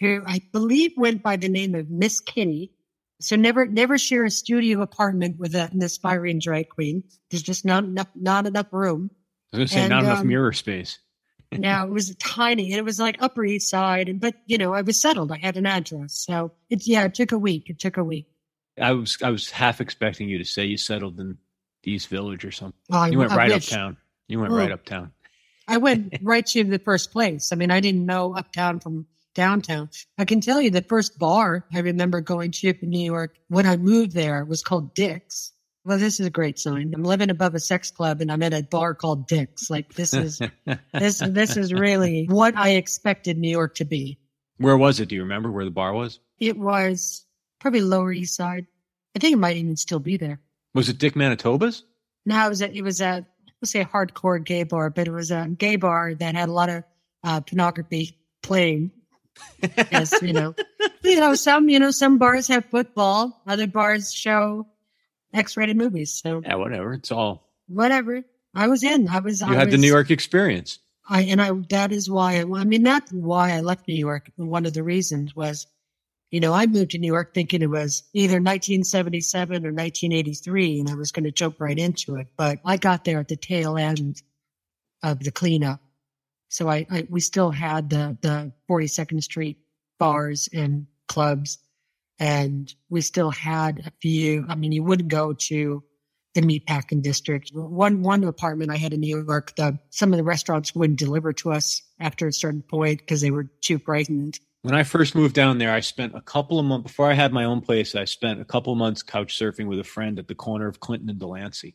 [0.00, 2.72] who I believe went by the name of Miss Kinney.
[3.20, 7.04] So never, never share a studio apartment with an aspiring drag queen.
[7.30, 9.10] There's just not enough, not enough room.
[9.52, 10.98] I was going to say, And, not enough um, mirror space.
[11.52, 14.08] Now it was tiny and it was like Upper East Side.
[14.08, 15.30] And, but you know, I was settled.
[15.30, 16.14] I had an address.
[16.26, 17.70] So it, yeah, it took a week.
[17.70, 18.26] It took a week.
[18.80, 21.38] I was I was half expecting you to say you settled in
[21.84, 22.80] the East Village or something.
[22.90, 23.70] Oh, I, You went I right wish.
[23.72, 23.96] uptown.
[24.26, 24.56] You went Oh.
[24.56, 25.12] right uptown.
[25.68, 27.52] I went right to the first place.
[27.52, 29.90] I mean, I didn't know uptown from downtown.
[30.18, 33.66] I can tell you the first bar I remember going to in New York when
[33.66, 35.52] I moved there was called Dick's.
[35.84, 36.92] Well, this is a great sign.
[36.94, 39.68] I'm living above a sex club and I'm at a bar called Dick's.
[39.68, 40.40] Like this is
[40.92, 44.18] this this is really what I expected New York to be.
[44.56, 45.08] Where was it?
[45.08, 46.20] Do you remember where the bar was?
[46.38, 47.26] It was
[47.60, 48.66] probably Lower East Side.
[49.14, 50.40] I think it might even still be there.
[50.74, 51.84] Was it Dick Manitoba's?
[52.26, 53.26] No, it was a, it was a
[53.60, 56.52] let's say a hardcore gay bar, but it was a gay bar that had a
[56.52, 56.84] lot of
[57.22, 58.90] uh, pornography playing.
[59.90, 60.54] Yes, you know,
[61.02, 64.66] you know some you know some bars have football, other bars show
[65.32, 66.12] X-rated movies.
[66.12, 66.94] So Yeah, whatever.
[66.94, 68.22] It's all whatever,
[68.54, 69.08] I was in.
[69.08, 69.40] I was.
[69.40, 70.78] you I had the New York experience.
[71.08, 74.30] I and I that is why I, I mean that's why I left New York.
[74.36, 75.66] One of the reasons was,
[76.30, 80.88] you know, I moved to New York thinking it was either 1977 or 1983, and
[80.88, 82.28] I was going to jump right into it.
[82.36, 84.22] But I got there at the tail end
[85.02, 85.80] of the cleanup,
[86.54, 89.58] so I, I we still had the the 42nd Street
[89.98, 91.58] bars and clubs,
[92.20, 94.46] and we still had a few.
[94.48, 95.82] I mean, you wouldn't go to
[96.34, 97.50] the meatpacking district.
[97.52, 101.32] One one apartment I had in New York, the, some of the restaurants wouldn't deliver
[101.32, 104.38] to us after a certain point because they were too frightened.
[104.62, 107.32] When I first moved down there, I spent a couple of months before I had
[107.32, 107.96] my own place.
[107.96, 110.78] I spent a couple of months couch surfing with a friend at the corner of
[110.78, 111.74] Clinton and Delancey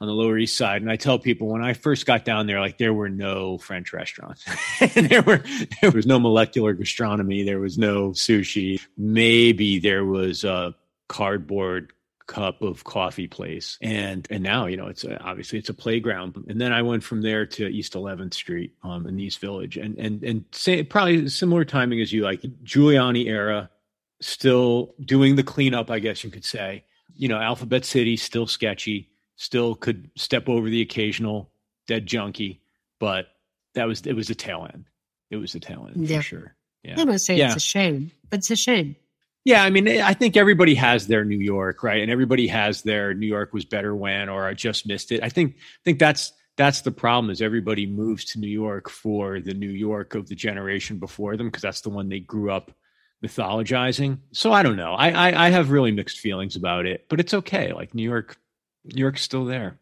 [0.00, 0.82] on the Lower East Side.
[0.82, 3.92] And I tell people when I first got down there, like there were no French
[3.92, 4.44] restaurants,
[4.80, 5.42] and there were
[5.80, 8.80] there was no molecular gastronomy, there was no sushi.
[8.96, 10.74] Maybe there was a
[11.08, 11.92] cardboard
[12.26, 13.78] cup of coffee place.
[13.82, 16.36] And and now you know it's a, obviously it's a playground.
[16.48, 19.76] And then i went from there to east 11th street um in east village.
[19.76, 23.70] And and and say probably similar timing as you like giuliani era
[24.20, 26.84] still doing the cleanup i guess you could say.
[27.14, 31.50] You know alphabet city still sketchy still could step over the occasional
[31.86, 32.60] dead junkie
[33.00, 33.26] but
[33.74, 34.84] that was it was a tail end
[35.30, 36.18] it was a tail end Yeah.
[36.18, 37.46] for sure yeah I'm to say Yeah.
[37.46, 38.94] it's a shame, but it's a shame.
[39.44, 42.00] yeah, I mean, I think everybody has their New York, right?
[42.02, 45.22] And everybody has their New York was better when, or I just missed it.
[45.22, 49.40] I think, I think that's that's the problem is everybody moves to New York for
[49.40, 52.70] the New York of the generation before them because that's the one they grew up
[53.28, 54.18] mythologizing.
[54.32, 54.92] So I don't know.
[54.94, 57.72] I, I I have really mixed feelings about it, but it's okay.
[57.72, 58.36] Like New York,
[58.84, 59.78] York's still there,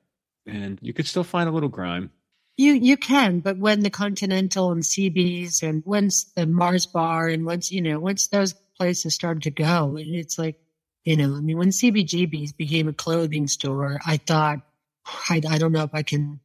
[0.47, 2.11] and you could still find a little grime.
[2.57, 7.47] You you can, but when the Continental and CB's and once the Mars Bar and
[7.47, 10.61] once you know once those places started to go, it's like
[11.05, 14.61] you know I mean when CBGB's became a clothing store, I thought
[15.31, 16.41] I, I don't know if I can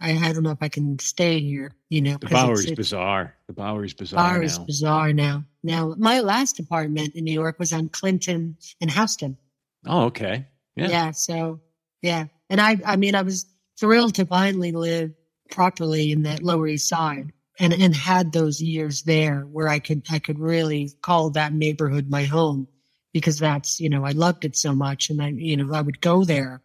[0.00, 1.72] I, I don't know if I can stay here.
[1.88, 3.34] You know, the Bowery's bizarre.
[3.46, 4.34] The Bowery's bizarre.
[4.34, 4.64] Bowery's now.
[4.64, 5.44] bizarre now.
[5.62, 9.38] Now my last apartment in New York was on Clinton and Houston.
[9.86, 10.46] Oh, okay.
[10.74, 10.88] Yeah.
[10.88, 11.10] Yeah.
[11.12, 11.60] So
[12.04, 13.46] yeah, and I I mean I was
[13.78, 15.12] thrilled to finally live
[15.50, 20.02] properly in that Lower East Side and, and had those years there where I could,
[20.10, 22.68] I could really call that neighborhood my home
[23.12, 26.00] because that's, you know, I loved it so much and I, you know, I would
[26.00, 26.62] go there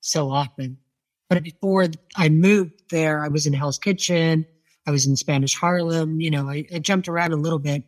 [0.00, 0.78] so often.
[1.28, 4.46] But before I moved there, I was in Hell's Kitchen.
[4.86, 6.20] I was in Spanish Harlem.
[6.20, 7.84] You know, I, I jumped around a little bit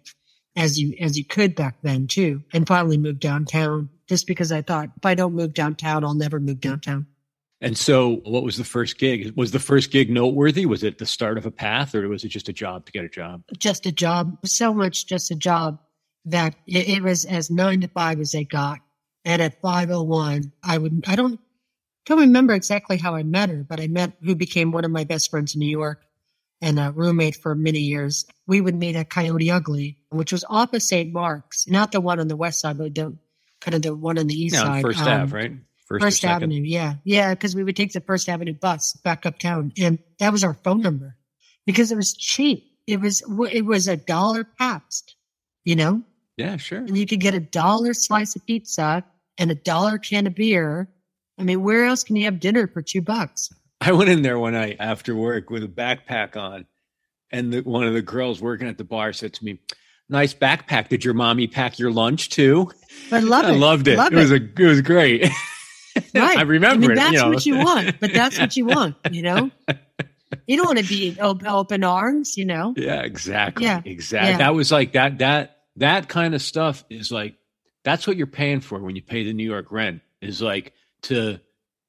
[0.55, 2.43] as you, as you could back then too.
[2.53, 6.41] And finally moved downtown just because I thought if I don't move downtown, I'll never
[6.41, 7.07] move downtown.
[7.61, 9.33] And so, what was the first gig?
[9.37, 10.67] Was the first gig noteworthy?
[10.67, 13.05] Was it the start of a path, or was it just a job to get
[13.05, 13.45] a job?
[13.57, 14.37] Just a job.
[14.45, 15.79] So much just a job
[16.25, 18.81] that it, it was as nine to five as they got.
[19.25, 21.39] And at five oh one, I would I don't
[22.05, 25.05] don't remember exactly how I met her, but I met who became one of my
[25.05, 26.05] best friends in New York
[26.61, 28.27] and a roommate for many years.
[28.49, 31.13] We would meet at Coyote Ugly, which was off of St.
[31.13, 32.93] Mark's, not the one on the west side, but
[33.63, 34.83] kind of the one on the east yeah, side.
[34.83, 35.53] First um, Ave, right?
[35.87, 39.73] First, First Avenue, yeah, yeah, because we would take the First Avenue bus back uptown,
[39.79, 41.17] and that was our phone number
[41.67, 42.65] because it was cheap.
[42.87, 45.17] It was it was a dollar Pabst,
[45.65, 46.03] you know.
[46.37, 46.79] Yeah, sure.
[46.79, 49.05] And you could get a dollar slice of pizza
[49.39, 50.89] and a dollar can of beer.
[51.39, 53.51] I mean, where else can you have dinner for two bucks?
[53.81, 56.67] I went in there one night after work with a backpack on,
[57.31, 59.59] and the, one of the girls working at the bar said to me,
[60.09, 60.89] "Nice backpack.
[60.89, 62.71] Did your mommy pack your lunch too?"
[63.11, 63.49] I love it.
[63.49, 63.97] I loved it.
[63.99, 65.29] Love it, it was a it was great.
[66.15, 66.39] Right.
[66.39, 67.29] I remember I mean, That's it, you know.
[67.29, 69.51] what you want, but that's what you want, you know?
[70.47, 72.73] You don't want to be open, open arms, you know?
[72.75, 73.67] Yeah, exactly.
[73.67, 73.83] Yeah.
[73.85, 74.31] Exactly.
[74.31, 74.39] Yeah.
[74.39, 77.35] That was like that, that, that kind of stuff is like,
[77.85, 81.39] that's what you're paying for when you pay the New York rent is like to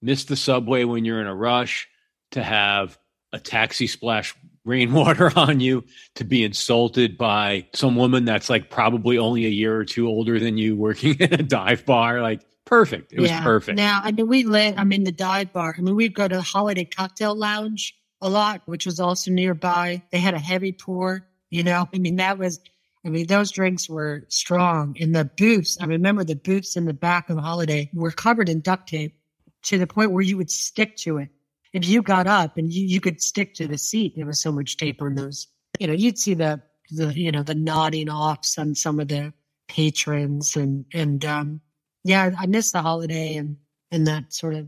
[0.01, 1.87] miss the subway when you're in a rush,
[2.31, 2.97] to have
[3.31, 5.83] a taxi splash rainwater on you,
[6.15, 10.39] to be insulted by some woman that's like probably only a year or two older
[10.39, 12.21] than you working in a dive bar.
[12.21, 13.13] Like perfect.
[13.13, 13.77] It was perfect.
[13.77, 15.75] Now, I mean, we live, I'm in the dive bar.
[15.77, 20.01] I mean, we'd go to the Holiday Cocktail Lounge a lot, which was also nearby.
[20.11, 22.59] They had a heavy pour, you know, I mean, that was,
[23.05, 24.95] I mean, those drinks were strong.
[24.99, 28.61] And the booths, I remember the booths in the back of Holiday were covered in
[28.61, 29.15] duct tape
[29.63, 31.29] to the point where you would stick to it.
[31.73, 34.51] If you got up and you, you could stick to the seat, there was so
[34.51, 35.47] much tape on those.
[35.79, 39.33] You know, you'd see the, the, you know, the nodding offs on some of the
[39.67, 41.61] patrons and, and, um,
[42.03, 43.57] yeah, I miss the holiday and
[43.91, 44.67] and that sort of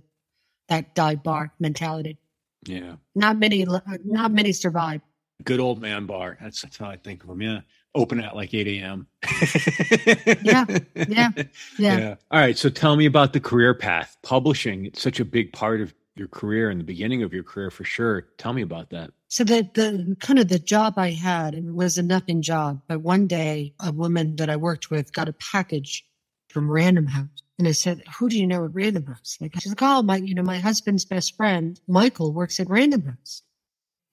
[0.69, 2.17] that dive bar mentality.
[2.65, 3.65] Yeah, not many,
[4.05, 5.01] not many survive.
[5.43, 6.37] Good old man bar.
[6.41, 7.41] That's, that's how I think of them.
[7.41, 7.61] Yeah,
[7.93, 9.07] open at like eight a.m.
[10.43, 11.29] yeah, yeah, yeah,
[11.77, 12.15] yeah.
[12.31, 12.57] All right.
[12.57, 14.17] So tell me about the career path.
[14.23, 14.85] Publishing.
[14.85, 17.83] It's such a big part of your career and the beginning of your career for
[17.83, 18.21] sure.
[18.37, 19.11] Tell me about that.
[19.27, 22.81] So the the kind of the job I had was a nothing job.
[22.87, 26.05] But one day, a woman that I worked with got a package
[26.49, 27.27] from Random House.
[27.59, 29.37] And I said, who do you know at Random House?
[29.39, 33.05] Like, she's like, oh, my, you know, my husband's best friend, Michael, works at Random
[33.05, 33.43] House.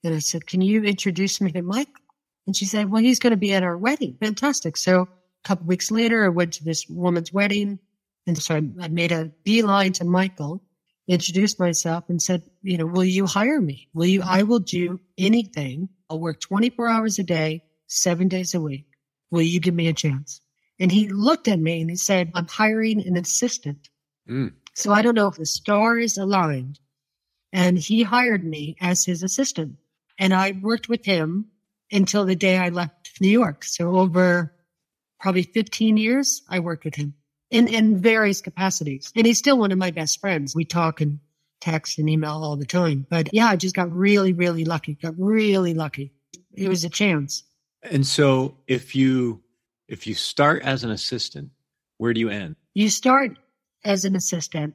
[0.03, 1.93] And I said, can you introduce me to Michael?
[2.47, 4.17] And she said, well, he's going to be at our wedding.
[4.21, 4.75] Fantastic.
[4.77, 5.07] So a
[5.47, 7.79] couple weeks later, I went to this woman's wedding.
[8.27, 10.61] And so I, I made a beeline to Michael,
[11.07, 13.89] introduced myself and said, you know, will you hire me?
[13.93, 15.89] Will you, I will do anything.
[16.09, 18.85] I'll work 24 hours a day, seven days a week.
[19.31, 20.41] Will you give me a chance?
[20.79, 23.89] And he looked at me and he said, I'm hiring an assistant.
[24.29, 24.53] Mm.
[24.73, 26.79] So I don't know if the stars aligned.
[27.51, 29.75] And he hired me as his assistant.
[30.17, 31.49] And I worked with him
[31.91, 33.63] until the day I left New York.
[33.63, 34.53] So over
[35.19, 37.13] probably 15 years, I worked with him
[37.53, 39.11] in, in various capacities.
[39.15, 40.55] And he's still one of my best friends.
[40.55, 41.19] We talk and
[41.61, 43.05] text and email all the time.
[43.09, 44.95] But yeah, I just got really, really lucky.
[44.95, 46.11] Got really lucky.
[46.53, 47.43] It was a chance.
[47.83, 49.41] And so if you
[49.87, 51.51] if you start as an assistant,
[51.97, 52.55] where do you end?
[52.73, 53.37] You start
[53.85, 54.73] as an assistant.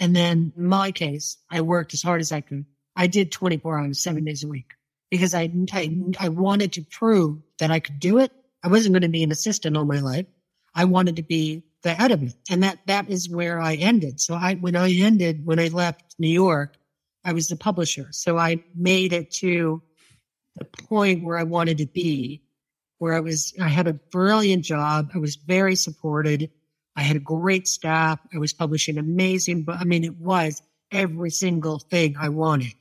[0.00, 2.66] And then in my case, I worked as hard as I could.
[2.96, 4.72] I did 24 hours, seven days a week
[5.10, 8.32] because I, I, I wanted to prove that I could do it.
[8.64, 10.26] I wasn't going to be an assistant all my life.
[10.74, 11.62] I wanted to be
[11.94, 12.34] head of it.
[12.50, 14.20] And that, that is where I ended.
[14.20, 16.76] So I, when I ended, when I left New York,
[17.24, 18.08] I was the publisher.
[18.12, 19.82] So I made it to
[20.56, 22.42] the point where I wanted to be
[22.98, 25.10] where I was, I had a brilliant job.
[25.14, 26.50] I was very supported.
[26.96, 28.18] I had a great staff.
[28.34, 32.72] I was publishing amazing, but I mean, it was every single thing I wanted.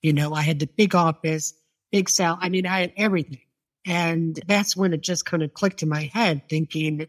[0.00, 1.54] You know, I had the big office,
[1.92, 2.38] big cell.
[2.40, 3.40] I mean, I had everything.
[3.84, 7.06] And that's when it just kind of clicked in my head thinking,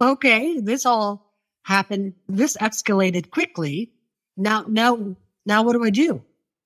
[0.00, 2.14] okay, this all happened.
[2.28, 3.92] This escalated quickly.
[4.36, 6.22] Now, now, now what do I do?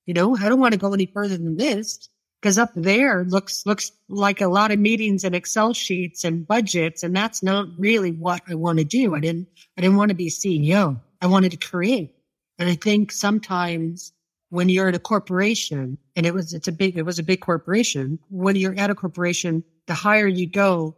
[0.07, 2.09] You know, I don't want to go any further than this
[2.40, 7.03] because up there looks, looks like a lot of meetings and Excel sheets and budgets.
[7.03, 9.14] And that's not really what I want to do.
[9.14, 11.01] I didn't, I didn't want to be CEO.
[11.23, 12.14] I wanted to create.
[12.59, 14.12] And I think sometimes
[14.51, 17.40] when you're at a corporation and it was, it's a big, it was a big
[17.40, 18.18] corporation.
[18.29, 20.97] When you're at a corporation, the higher you go,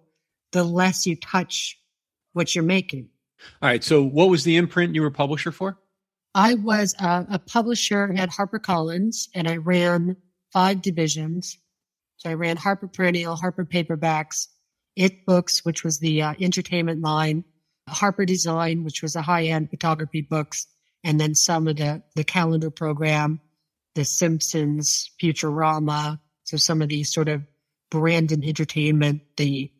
[0.53, 1.79] the less you touch
[2.37, 3.09] what you're making.
[3.63, 3.83] All right.
[3.83, 5.79] So what was the imprint you were publisher for?
[6.35, 10.19] I was a, a publisher at HarperCollins and I ran
[10.53, 11.57] five divisions.
[12.19, 14.49] So I ran Harper Perennial, Harper Paperbacks,
[14.97, 17.45] It Books, which was the uh, entertainment line,
[17.89, 20.67] Harper Design, which was the high end photography books,
[21.03, 23.41] and then some of the, the calendar program,
[23.95, 26.21] The Simpsons, Futurama.
[26.45, 27.43] So some of these sort of
[27.91, 29.71] branded entertainment, the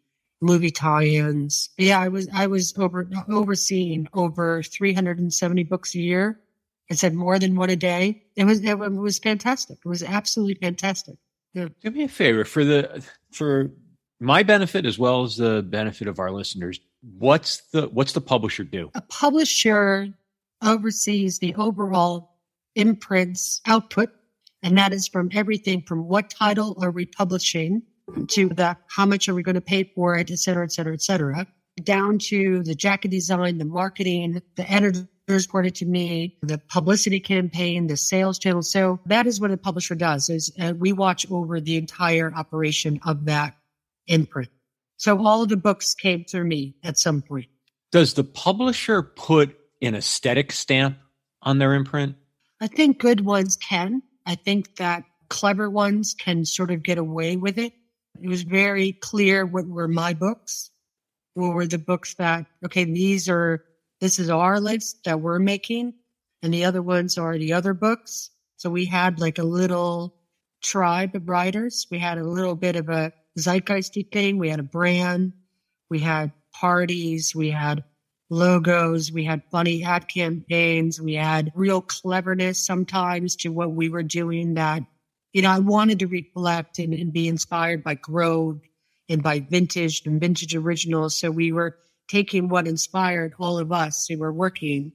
[0.41, 1.71] movie tie-ins.
[1.79, 6.41] Yeah, I was, I was over, overseeing over 370 books a year.
[6.91, 8.23] I said more than one a day.
[8.37, 9.79] It was, it was fantastic.
[9.85, 11.17] It was absolutely fantastic.
[11.55, 11.69] Yeah.
[11.81, 13.71] Do me a favor for the, for
[14.21, 16.81] my benefit as well as the benefit of our listeners.
[17.19, 18.91] What's the, what's the publisher do?
[18.95, 20.09] A publisher
[20.63, 22.37] oversees the overall
[22.75, 24.11] imprints output.
[24.63, 27.83] And that is from everything from what title are we publishing
[28.29, 30.95] to the how much are we going to pay for it, et cetera, et cetera,
[30.95, 31.47] et cetera,
[31.83, 37.89] down to the jacket design, the marketing, the editors reported to me, the publicity campaign,
[37.89, 38.63] the sales channel.
[38.63, 43.01] So that is what a publisher does is uh, we watch over the entire operation
[43.05, 43.57] of that
[44.07, 44.49] imprint.
[44.99, 47.47] So all of the books came through me at some point.
[47.93, 50.97] Does the publisher put an aesthetic stamp
[51.43, 52.17] on their imprint?
[52.61, 54.03] I think good ones can.
[54.25, 57.75] I think that clever ones can sort of get away with it.
[58.23, 60.71] It was very clear what were my books,
[61.35, 63.65] what were the books that, okay, these are,
[64.01, 65.95] this is our list that we're making,
[66.43, 68.31] and the other ones are the other books.
[68.57, 70.15] So we had like a little
[70.63, 71.87] tribe of writers.
[71.91, 74.39] We had a little bit of a zeitgeisty thing.
[74.39, 75.33] We had a brand.
[75.91, 77.35] We had parties.
[77.35, 77.85] We had
[78.31, 79.13] logos.
[79.13, 81.01] We had funny ad campaigns.
[81.01, 84.83] We had real cleverness sometimes to what we were doing that,
[85.37, 88.59] you know, I wanted to reflect and, and be inspired by Grove
[89.11, 91.15] and by vintage and vintage originals.
[91.15, 91.77] So we were
[92.09, 94.93] taking what inspired all of us who were working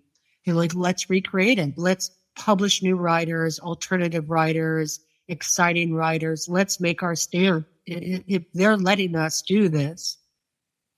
[0.47, 1.77] and like, let's recreate it.
[1.77, 6.49] Let's publish new writers, alternative writers, exciting writers.
[6.49, 7.65] Let's make our stand.
[7.85, 10.17] If they're letting us do this,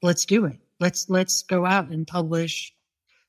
[0.01, 0.57] let's do it.
[0.79, 2.73] Let's let's go out and publish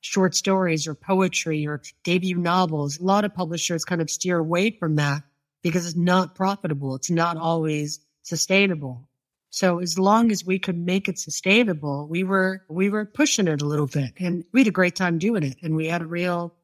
[0.00, 3.00] short stories or poetry or debut novels.
[3.00, 5.24] A lot of publishers kind of steer away from that
[5.64, 6.94] because it's not profitable.
[6.94, 9.08] It's not always sustainable.
[9.48, 13.62] So as long as we could make it sustainable, we were we were pushing it
[13.62, 15.56] a little bit, and we had a great time doing it.
[15.62, 16.54] And we had a real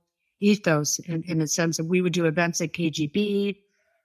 [0.41, 3.57] ethos in, in the sense that we would do events at KGB.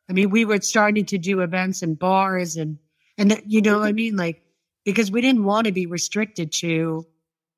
[0.10, 2.80] I mean, we were starting to do events in bars and
[3.18, 4.44] and you know, what I mean, like
[4.86, 7.06] because we didn't want to be restricted to,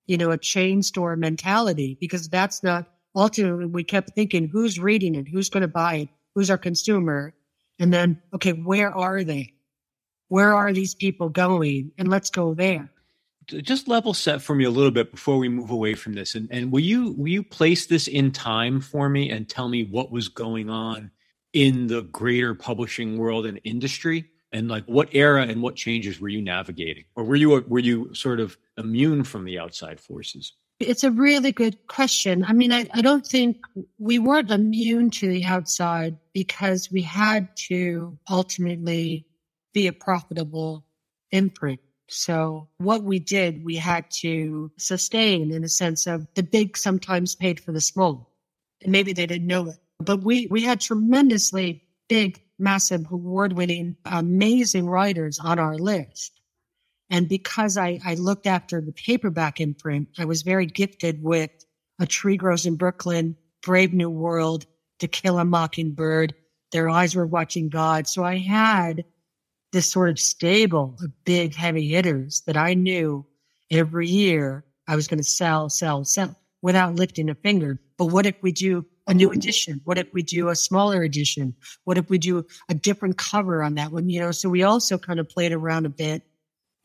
[0.07, 5.13] you know, a chain store mentality because that's not ultimately we kept thinking who's reading
[5.13, 7.33] it, who's going to buy it, who's our consumer,
[7.79, 9.55] and then okay, where are they?
[10.27, 11.91] Where are these people going?
[11.97, 12.91] And let's go there.
[13.47, 16.47] Just level set for me a little bit before we move away from this, and
[16.51, 20.11] and will you will you place this in time for me and tell me what
[20.11, 21.09] was going on
[21.53, 24.25] in the greater publishing world and industry?
[24.53, 28.09] and like what era and what changes were you navigating or were you were you
[28.15, 32.43] sort of immune from the outside forces it's a really good question.
[32.43, 33.57] I mean I, I don't think
[33.97, 39.25] we weren't immune to the outside because we had to ultimately
[39.73, 40.85] be a profitable
[41.31, 41.79] imprint.
[42.09, 47.35] So what we did we had to sustain in a sense of the big sometimes
[47.35, 48.33] paid for the small.
[48.81, 49.77] And maybe they didn't know it.
[49.99, 56.36] But we we had tremendously big massive award winning, amazing writers on our list.
[57.09, 61.51] And because I, I looked after the paperback imprint, I was very gifted with
[61.99, 64.65] A Tree Grows in Brooklyn, Brave New World,
[64.99, 66.33] To Kill a Mockingbird,
[66.71, 68.07] Their Eyes Were Watching God.
[68.07, 69.05] So I had
[69.71, 73.25] this sort of stable of big, heavy hitters that I knew
[73.71, 77.79] every year I was going to sell, sell, sell without lifting a finger.
[77.97, 79.81] But what if we do a new edition?
[79.85, 81.55] What if we do a smaller edition?
[81.85, 84.09] What if we do a different cover on that one?
[84.09, 86.23] You know, so we also kind of played around a bit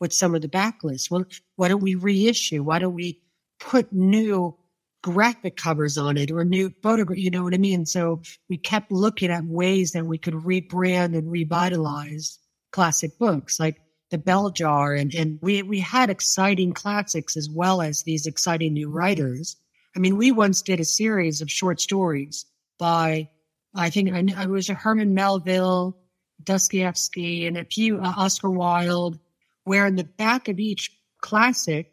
[0.03, 1.09] with some of the backlists.
[1.09, 1.23] Well,
[1.55, 2.61] why don't we reissue?
[2.61, 3.21] Why don't we
[3.57, 4.57] put new
[5.01, 7.17] graphic covers on it or new photograph.
[7.17, 7.85] You know what I mean?
[7.85, 12.37] So we kept looking at ways that we could rebrand and revitalize
[12.73, 13.79] classic books like
[14.11, 14.93] the Bell Jar.
[14.93, 19.55] And, and we, we had exciting classics as well as these exciting new writers.
[19.95, 22.45] I mean, we once did a series of short stories
[22.77, 23.29] by,
[23.73, 25.97] I think I, I was Herman Melville,
[26.43, 29.17] Dostoevsky, and a few uh, Oscar Wilde,
[29.63, 30.91] where in the back of each
[31.21, 31.91] classic,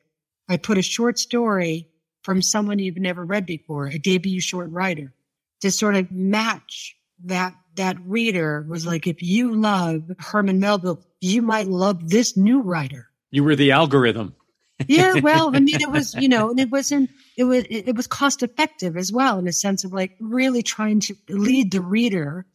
[0.48, 1.88] I put a short story
[2.22, 5.12] from someone you've never read before, a debut short writer,
[5.60, 11.42] to sort of match that that reader was like, if you love Herman Melville, you
[11.42, 13.08] might love this new writer.
[13.30, 14.34] You were the algorithm.
[14.88, 18.06] yeah, well, I mean, it was, you know, and it wasn't, it was, it was
[18.06, 22.46] cost effective as well in a sense of like really trying to lead the reader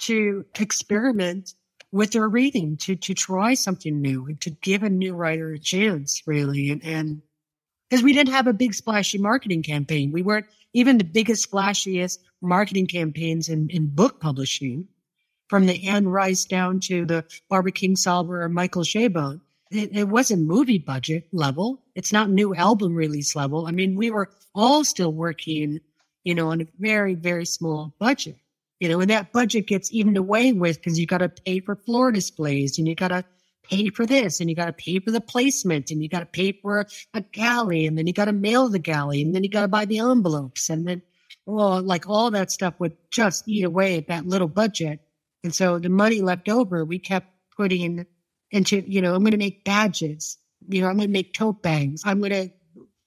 [0.00, 1.54] to experiment
[1.94, 5.58] with their reading, to to try something new, and to give a new writer a
[5.60, 7.22] chance, really, and and
[7.88, 12.18] because we didn't have a big splashy marketing campaign, we weren't even the biggest, splashiest
[12.42, 14.88] marketing campaigns in, in book publishing,
[15.48, 19.40] from the Anne Rice down to the Barbara Kingsolver or Michael Chabon.
[19.70, 21.84] It, it wasn't movie budget level.
[21.94, 23.68] It's not new album release level.
[23.68, 25.78] I mean, we were all still working,
[26.24, 28.36] you know, on a very, very small budget,
[28.84, 31.74] you know, and that budget gets evened away with because you got to pay for
[31.74, 33.24] floor displays and you got to
[33.62, 36.26] pay for this and you got to pay for the placement and you got to
[36.26, 39.48] pay for a galley and then you got to mail the galley and then you
[39.48, 41.00] got to buy the envelopes and then
[41.46, 45.00] well like all that stuff would just eat away at that little budget.
[45.44, 48.04] And so the money left over we kept putting
[48.50, 50.36] into you know i'm going to make badges
[50.68, 52.50] you know i'm going to make tote bags i'm going to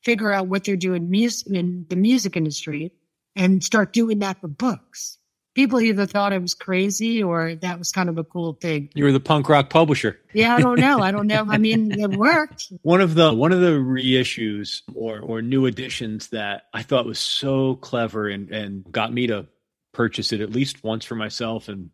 [0.04, 2.92] figure out what they're doing music in the music industry
[3.36, 5.20] and start doing that for books
[5.58, 8.90] people either thought I was crazy or that was kind of a cool thing.
[8.94, 10.20] You were the punk rock publisher.
[10.32, 11.00] Yeah, I don't know.
[11.00, 11.48] I don't know.
[11.50, 12.72] I mean, it worked.
[12.84, 17.18] One of the one of the reissues or or new editions that I thought was
[17.18, 19.48] so clever and and got me to
[19.94, 21.90] purchase it at least once for myself and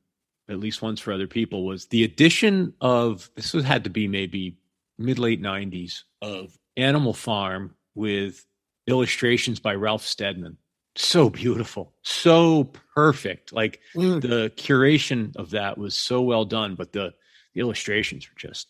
[0.49, 4.09] at least once for other people was the addition of this was had to be
[4.09, 4.57] maybe
[4.97, 8.45] mid late 90s of Animal Farm with
[8.87, 10.57] illustrations by Ralph Steadman
[10.95, 13.53] so beautiful, so perfect.
[13.53, 14.21] Like mm.
[14.21, 17.13] the curation of that was so well done, but the,
[17.53, 18.67] the illustrations were just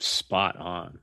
[0.00, 0.98] spot on,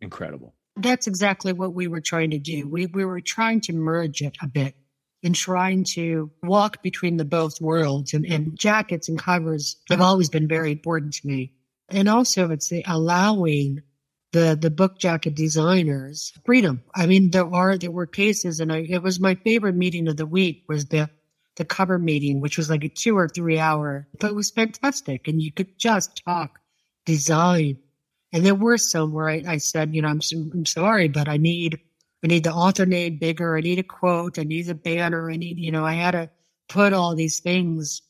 [0.00, 0.54] incredible.
[0.76, 2.68] That's exactly what we were trying to do.
[2.68, 4.74] We we were trying to merge it a bit
[5.22, 8.14] and trying to walk between the both worlds.
[8.14, 11.52] And, and jackets and covers have always been very important to me.
[11.90, 13.82] And also, it's the allowing
[14.32, 16.82] the the book jacket designers freedom.
[16.94, 20.16] I mean, there are there were cases, and I, it was my favorite meeting of
[20.16, 21.10] the week was the
[21.56, 25.28] the cover meeting, which was like a two or three hour, but it was fantastic,
[25.28, 26.60] and you could just talk
[27.04, 27.78] design.
[28.32, 31.36] And there were some where I, I said, you know, I'm I'm sorry, but I
[31.36, 31.80] need
[32.22, 33.56] I need the author name bigger.
[33.56, 34.38] I need a quote.
[34.38, 35.30] I need a banner.
[35.30, 36.30] I need, you know, I had to
[36.68, 38.02] put all these things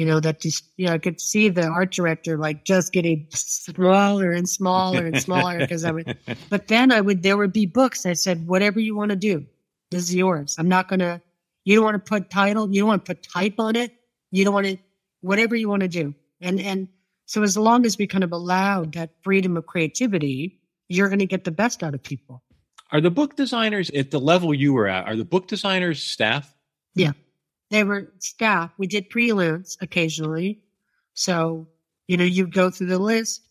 [0.00, 3.26] you know, that just, you know, I could see the art director like just getting
[3.34, 6.16] smaller and smaller and smaller because I would,
[6.48, 8.06] but then I would, there would be books.
[8.06, 9.44] I said, whatever you want to do,
[9.90, 10.56] this is yours.
[10.58, 11.20] I'm not going to,
[11.66, 13.92] you don't want to put title, you don't want to put type on it.
[14.30, 14.78] You don't want to,
[15.20, 16.14] whatever you want to do.
[16.40, 16.88] And, and
[17.26, 21.26] so as long as we kind of allowed that freedom of creativity, you're going to
[21.26, 22.42] get the best out of people.
[22.90, 25.06] Are the book designers at the level you were at?
[25.06, 26.54] Are the book designers staff?
[26.94, 27.12] Yeah.
[27.70, 28.72] They were staff.
[28.78, 30.60] We did freelance occasionally.
[31.14, 31.68] So,
[32.08, 33.42] you know, you'd go through the list,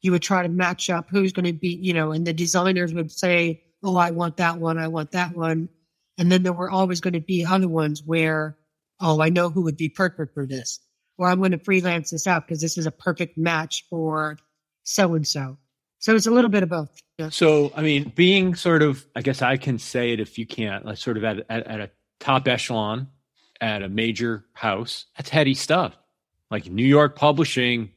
[0.00, 2.94] you would try to match up who's going to be, you know, and the designers
[2.94, 4.78] would say, Oh, I want that one.
[4.78, 5.68] I want that one.
[6.16, 8.56] And then there were always going to be other ones where,
[9.00, 10.80] Oh, I know who would be perfect for this.
[11.18, 14.38] Or I'm going to freelance this out because this is a perfect match for
[14.84, 15.58] so and so.
[15.98, 16.90] So it's a little bit of both.
[17.18, 17.28] Yeah.
[17.30, 20.86] So, I mean, being sort of, I guess I can say it if you can't,
[20.86, 21.90] like sort of at, at, at a
[22.20, 23.08] top echelon
[23.60, 25.96] at a major house, that's heady stuff.
[26.50, 27.90] Like New York Publishing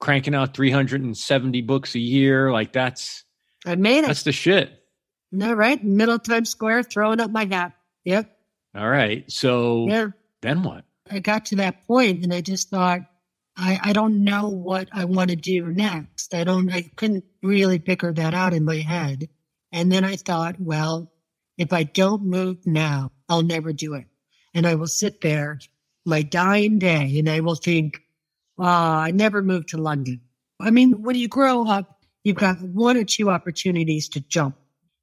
[0.00, 2.52] cranking out 370 books a year.
[2.52, 3.24] Like that's
[3.66, 4.06] I made it.
[4.06, 4.72] That's the shit.
[5.30, 5.82] No, right?
[5.82, 7.72] Middle Times Square, throwing up my hat.
[8.04, 8.34] Yep.
[8.74, 9.30] All right.
[9.30, 10.08] So yeah.
[10.40, 10.84] then what?
[11.10, 13.00] I got to that point and I just thought,
[13.56, 16.34] I, I don't know what I want to do next.
[16.34, 19.28] I don't I couldn't really figure that out in my head.
[19.72, 21.12] And then I thought, well,
[21.58, 24.06] if I don't move now, I'll never do it
[24.58, 25.60] and I will sit there
[26.04, 28.02] my dying day and I will think,
[28.58, 30.20] oh, I never moved to London.
[30.58, 34.56] I mean, when you grow up, you've got one or two opportunities to jump.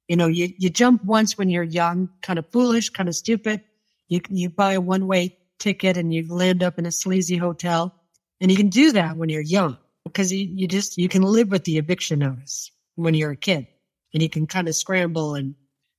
[0.08, 3.62] You know, you, you jump once when you're young, kind of foolish, kind of stupid.
[4.08, 7.94] You, you buy a one way ticket and you land up in a sleazy hotel.
[8.42, 11.50] And you can do that when you're young because you, you just, you can live
[11.50, 13.66] with the eviction notice when you're a kid
[14.12, 15.54] and you can kind of scramble and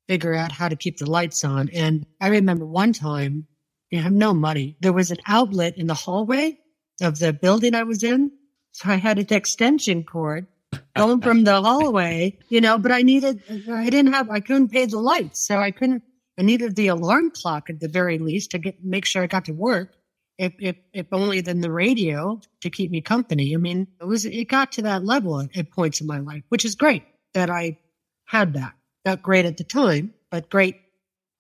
[0.08, 1.70] figure out how to keep the lights on.
[1.70, 3.48] And I remember one time,
[3.90, 4.78] you have no money.
[4.82, 6.60] There was an outlet in the hallway
[7.02, 8.32] of the building I was in.
[8.72, 10.48] So I had an extension cord
[10.96, 14.86] going from the hallway, you know, but I needed, I didn't have, I couldn't pay
[14.86, 15.46] the lights.
[15.48, 16.04] So I couldn't,
[16.38, 19.46] I needed the alarm clock at the very least to get, make sure I got
[19.46, 19.94] to work.
[20.38, 23.56] If, if, if only then the radio to keep me company.
[23.56, 26.44] I mean, it was, it got to that level at, at points in my life,
[26.50, 27.04] which is great
[27.34, 27.80] that I
[28.26, 28.74] had that.
[29.08, 30.82] Not great at the time, but great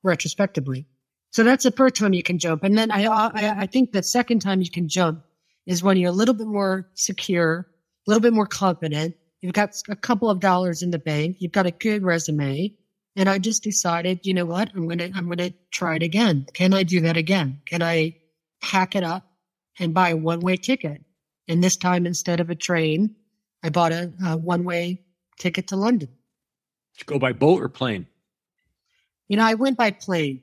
[0.01, 0.88] retrospectively.
[1.32, 2.63] So that's the first time you can jump.
[2.63, 5.26] And then I, I, I think the second time you can jump
[5.65, 7.68] is when you're a little bit more secure,
[8.07, 9.15] a little bit more confident.
[9.41, 11.38] You've got a couple of dollars in the bank.
[11.39, 12.74] You've got a good resume.
[13.18, 14.72] And I just decided, you know what?
[14.74, 16.47] I'm going to, I'm going to try it again.
[16.53, 17.59] Can I do that again?
[17.65, 18.15] Can I
[18.61, 19.30] pack it up
[19.78, 21.03] and buy a one way ticket?
[21.49, 23.18] And this time, instead of a train,
[23.61, 25.01] I bought a, a one way
[25.38, 26.16] ticket to London.
[26.97, 28.07] Did you go by boat or plane?
[29.27, 30.41] You know, I went by plane.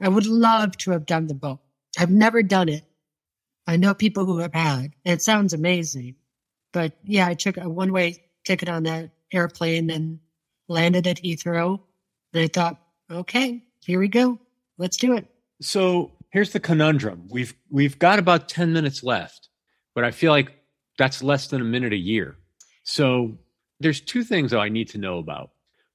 [0.00, 1.60] I would love to have done the boat.
[1.98, 2.84] I've never done it.
[3.66, 4.92] I know people who have had.
[5.04, 6.16] It sounds amazing.
[6.72, 10.18] But yeah, I took a one way ticket on that airplane and
[10.68, 11.80] landed at Heathrow.
[12.32, 12.80] And I thought,
[13.10, 14.38] okay, here we go.
[14.78, 15.26] Let's do it.
[15.60, 17.28] So here's the conundrum.
[17.30, 19.48] We've we've got about 10 minutes left,
[19.94, 20.52] but I feel like
[20.98, 22.36] that's less than a minute a year.
[22.84, 23.36] So
[23.78, 25.50] there's two things that I need to know about.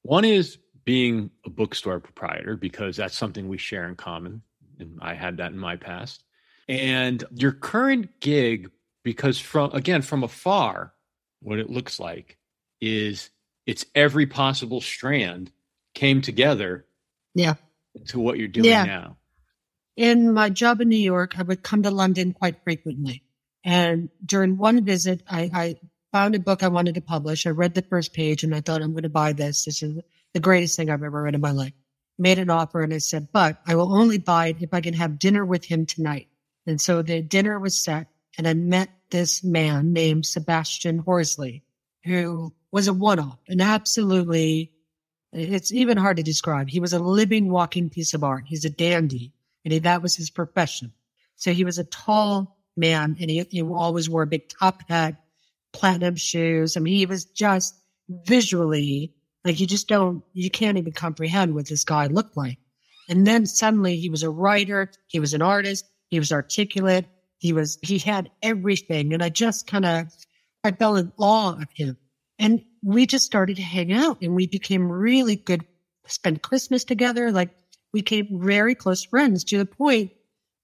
[0.08, 4.41] One is being a bookstore proprietor because that's something we share in common.
[4.80, 6.24] And I had that in my past.
[6.70, 8.72] And your current gig,
[9.03, 10.93] because from again, from afar,
[11.41, 12.38] what it looks like
[12.82, 13.30] is
[13.66, 15.51] it's every possible strand
[15.93, 16.86] came together
[17.34, 17.55] yeah
[18.08, 18.84] to what you're doing yeah.
[18.84, 19.18] now
[19.95, 23.24] in my job in new york i would come to london quite frequently
[23.64, 25.76] and during one visit i, I
[26.18, 28.82] found a book i wanted to publish i read the first page and i thought
[28.82, 29.99] i'm going to buy this this is
[30.34, 31.74] the greatest thing i've ever read in my life
[32.18, 34.93] made an offer and i said but i will only buy it if i can
[34.93, 36.28] have dinner with him tonight
[36.65, 38.07] and so the dinner was set
[38.38, 41.63] and i met this man named sebastian horsley
[42.07, 44.72] who was a one off and absolutely,
[45.34, 46.70] it's even hard to describe.
[46.70, 48.45] He was a living, walking piece of art.
[48.47, 50.93] He's a dandy and he, that was his profession.
[51.36, 55.15] So he was a tall man and he, he always wore a big top hat,
[55.78, 56.75] platinum shoes.
[56.75, 57.75] I mean, he was just
[58.09, 59.13] visually
[59.45, 62.57] like you just don't, you can't even comprehend what this guy looked like.
[63.07, 64.91] And then suddenly he was a writer.
[65.07, 65.86] He was an artist.
[66.09, 67.05] He was articulate.
[67.38, 69.13] He was, he had everything.
[69.13, 70.07] And I just kind of,
[70.63, 71.95] I fell in awe of him.
[72.39, 75.63] And we just started to hang out and we became really good,
[76.07, 77.32] spend Christmas together.
[77.32, 77.51] Like
[77.93, 80.11] we became very close friends to the point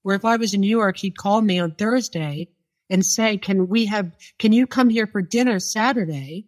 [0.02, 2.48] where if I was in New York, he'd call me on Thursday
[2.90, 6.46] and say, can we have, can you come here for dinner Saturday?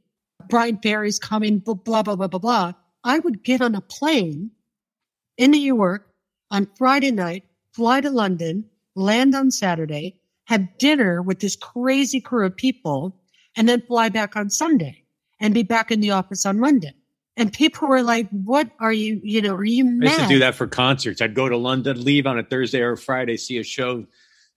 [0.49, 2.73] Bryan Ferry's coming, blah, blah, blah, blah, blah.
[3.05, 4.51] I would get on a plane
[5.37, 6.09] in New York
[6.51, 8.65] on Friday night, fly to London,
[8.95, 13.17] land on Saturday, have dinner with this crazy crew of people,
[13.57, 15.03] and then fly back on Sunday
[15.41, 16.95] and be back in the office on Monday.
[17.37, 20.09] And people were like, what are you, you know, are you mad?
[20.09, 21.21] I used to do that for concerts.
[21.21, 24.07] I'd go to London, leave on a Thursday or a Friday, see a show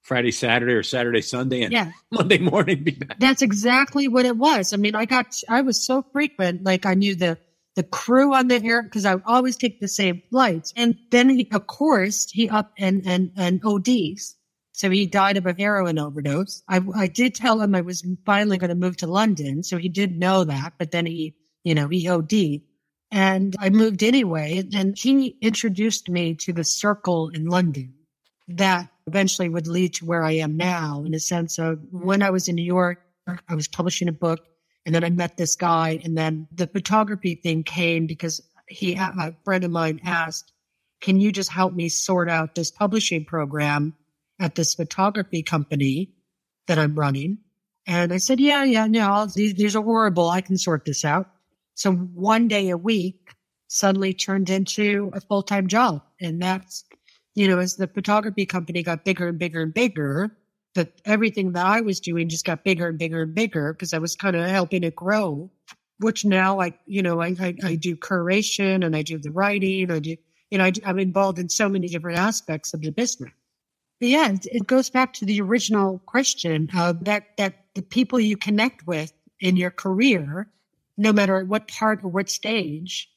[0.09, 1.91] Friday, Saturday, or Saturday, Sunday, and yeah.
[2.11, 3.19] Monday morning be back.
[3.19, 4.73] That's exactly what it was.
[4.73, 7.37] I mean, I got, I was so frequent, like I knew the,
[7.75, 10.73] the crew on the air because I would always take the same flights.
[10.75, 14.35] And then he, of course, he up and, and, and ODs.
[14.71, 16.63] So he died of a heroin overdose.
[16.67, 19.61] I, I did tell him I was finally going to move to London.
[19.61, 22.63] So he did know that, but then he, you know, he OD'd
[23.11, 24.63] and I moved anyway.
[24.73, 27.93] And he introduced me to the circle in London
[28.49, 32.29] that eventually would lead to where I am now in a sense of when I
[32.29, 32.99] was in New York,
[33.47, 34.39] I was publishing a book
[34.85, 39.35] and then I met this guy and then the photography thing came because he, a
[39.43, 40.51] friend of mine asked,
[41.01, 43.95] can you just help me sort out this publishing program?
[44.39, 46.11] at this photography company
[46.67, 47.39] that I'm running.
[47.85, 50.29] And I said, yeah, yeah, no, these, these are horrible.
[50.29, 51.29] I can sort this out.
[51.75, 53.33] So one day a week
[53.67, 56.03] suddenly turned into a full time job.
[56.21, 56.85] And that's,
[57.35, 60.37] you know, as the photography company got bigger and bigger and bigger,
[60.75, 63.99] that everything that I was doing just got bigger and bigger and bigger because I
[63.99, 65.51] was kind of helping it grow,
[65.99, 69.91] which now I, you know, I, I, I do curation and I do the writing.
[69.91, 70.17] I do,
[70.51, 73.31] you know, I, I'm involved in so many different aspects of the business
[73.99, 78.37] But yeah, it goes back to the original question uh, that that the people you
[78.37, 80.49] connect with in your career,
[80.97, 83.09] no matter what part or what stage,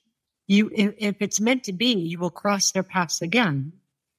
[0.48, 3.74] you if it's meant to be, you will cross their paths again.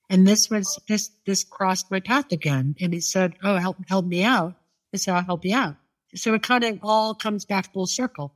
[0.10, 4.06] And this was this this crossed my path again, and he said, "Oh, help help
[4.06, 4.56] me out."
[4.94, 5.76] I said, "I'll help you out."
[6.16, 8.34] So it kind of all comes back full circle.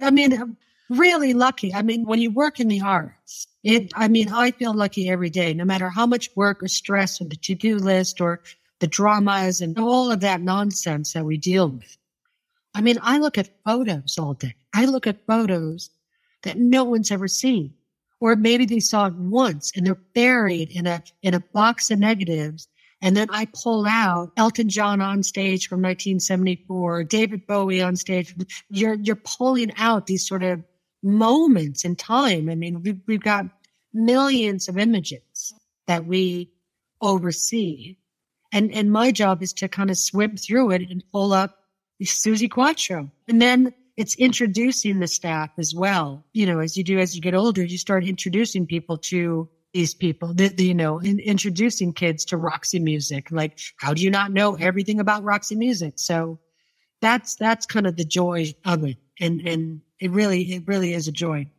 [0.00, 0.56] I mean, I'm
[0.88, 1.72] really lucky.
[1.72, 5.30] I mean, when you work in the arts, It, I mean, I feel lucky every
[5.30, 8.40] day, no matter how much work or stress or the to-do list or
[8.78, 11.96] the dramas and all of that nonsense that we deal with.
[12.74, 14.54] I mean, I look at photos all day.
[14.72, 15.90] I look at photos
[16.42, 17.74] that no one's ever seen.
[18.20, 21.98] Or maybe they saw it once and they're buried in a, in a box of
[21.98, 22.68] negatives.
[23.02, 28.34] And then I pull out Elton John on stage from 1974, David Bowie on stage.
[28.68, 30.62] You're, you're pulling out these sort of
[31.02, 32.50] moments in time.
[32.50, 33.46] I mean, we've, we've got
[33.94, 35.54] millions of images
[35.86, 36.52] that we
[37.00, 37.96] oversee.
[38.52, 41.56] And, and my job is to kind of swim through it and pull up
[42.02, 43.10] Suzi Quatro.
[43.28, 46.24] And then it's introducing the staff as well.
[46.32, 49.92] You know, as you do as you get older, you start introducing people to these
[49.92, 53.30] people, the, you know, in, introducing kids to Roxy music.
[53.30, 55.94] Like, how do you not know everything about Roxy music?
[55.96, 56.38] So
[57.02, 58.96] that's, that's kind of the joy of it.
[59.20, 61.50] And, and it really, it really is a joy.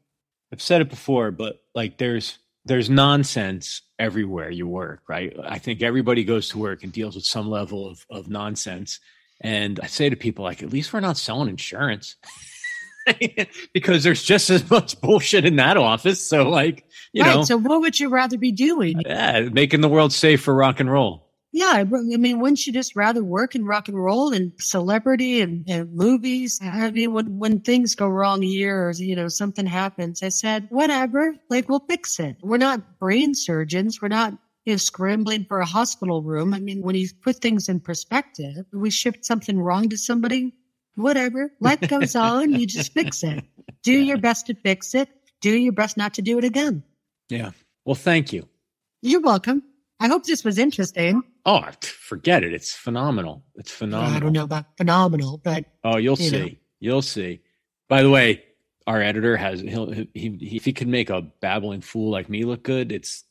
[0.52, 5.34] I've said it before, but like there's, there's nonsense everywhere you work, right?
[5.44, 9.00] I think everybody goes to work and deals with some level of, of nonsense.
[9.42, 12.16] And I say to people, like, at least we're not selling insurance.
[13.74, 16.26] because there's just as much bullshit in that office.
[16.26, 17.44] So, like, you right, know.
[17.44, 19.02] So, what would you rather be doing?
[19.06, 21.28] Yeah, making the world safe for rock and roll.
[21.54, 25.68] Yeah, I mean, wouldn't you just rather work in rock and roll and celebrity and,
[25.68, 26.58] and movies?
[26.64, 30.68] I mean, when, when things go wrong here or, you know, something happens, I said,
[30.70, 32.38] whatever, like, we'll fix it.
[32.42, 34.02] We're not brain surgeons.
[34.02, 34.34] We're not
[34.66, 36.54] know, scrambling for a hospital room.
[36.54, 40.54] I mean, when you put things in perspective, we shipped something wrong to somebody,
[40.96, 42.54] whatever, life goes on.
[42.54, 43.44] You just fix it.
[43.84, 45.10] Do your best to fix it.
[45.42, 46.84] Do your best not to do it again.
[47.30, 47.52] Yeah.
[47.86, 48.48] Well, thank you.
[49.02, 49.64] You're welcome.
[50.00, 51.24] I hope this was interesting.
[51.46, 52.54] Oh, forget it.
[52.54, 53.44] It's phenomenal.
[53.56, 54.16] It's phenomenal.
[54.16, 56.40] I don't know about phenomenal, but oh, you'll you see.
[56.40, 56.50] Know.
[56.80, 57.42] You'll see.
[57.88, 58.44] By the way,
[58.88, 62.44] our editor has he'll he, he, if he can make a babbling fool like me
[62.44, 63.24] look good, it's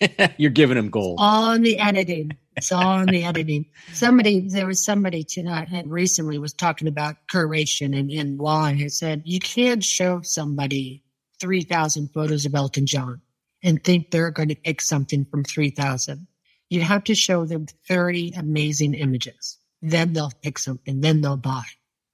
[0.38, 1.18] You're giving him gold.
[1.20, 2.36] On the editing.
[2.56, 3.66] It's on the editing.
[3.92, 8.70] Somebody, there was somebody tonight had recently was talking about curation and, and why.
[8.80, 11.04] I said, you can't show somebody
[11.40, 13.20] 3,000 photos of Elton John
[13.62, 16.26] and think they're going to pick something from 3,000.
[16.68, 19.58] You have to show them 30 amazing images.
[19.80, 21.00] Then they'll pick something.
[21.00, 21.64] Then they'll buy.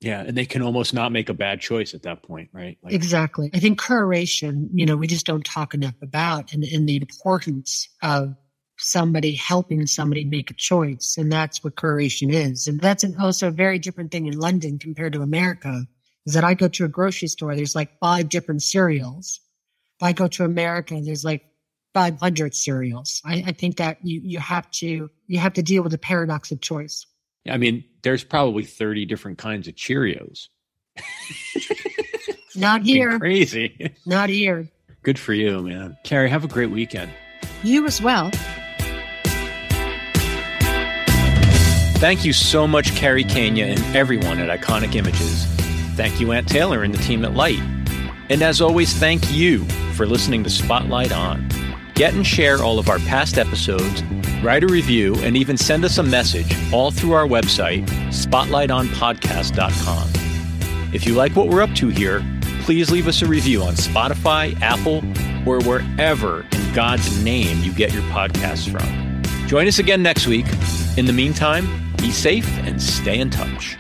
[0.04, 2.76] Yeah, and they can almost not make a bad choice at that point, right?
[2.82, 3.48] Like, exactly.
[3.54, 7.88] I think curation, you know, we just don't talk enough about and, and the importance
[8.02, 8.34] of
[8.76, 11.16] somebody helping somebody make a choice.
[11.16, 12.66] And that's what curation is.
[12.66, 15.86] And that's also a very different thing in London compared to America
[16.26, 19.40] is that I go to a grocery store, there's like five different cereals.
[19.98, 21.46] If I go to America, there's like
[21.94, 23.22] 500 cereals.
[23.24, 26.52] I, I think that you, you have to, you have to deal with the paradox
[26.52, 27.06] of choice.
[27.48, 30.48] I mean, there's probably 30 different kinds of Cheerios.
[32.56, 33.18] Not here.
[33.18, 33.94] Crazy.
[34.06, 34.68] Not here.
[35.02, 35.96] Good for you, man.
[36.04, 37.10] Carrie, have a great weekend.
[37.62, 38.30] You as well.
[41.98, 45.44] Thank you so much, Carrie Kania and everyone at Iconic Images.
[45.96, 47.62] Thank you, Aunt Taylor and the team at Lyte.
[48.30, 49.64] And as always, thank you
[49.94, 51.48] for listening to Spotlight On.
[51.94, 54.02] Get and share all of our past episodes
[54.44, 60.92] write a review, and even send us a message all through our website, spotlightonpodcast.com.
[60.92, 62.22] If you like what we're up to here,
[62.60, 65.02] please leave us a review on Spotify, Apple,
[65.48, 69.22] or wherever in God's name you get your podcasts from.
[69.48, 70.46] Join us again next week.
[70.96, 71.66] In the meantime,
[71.96, 73.76] be safe and stay in touch.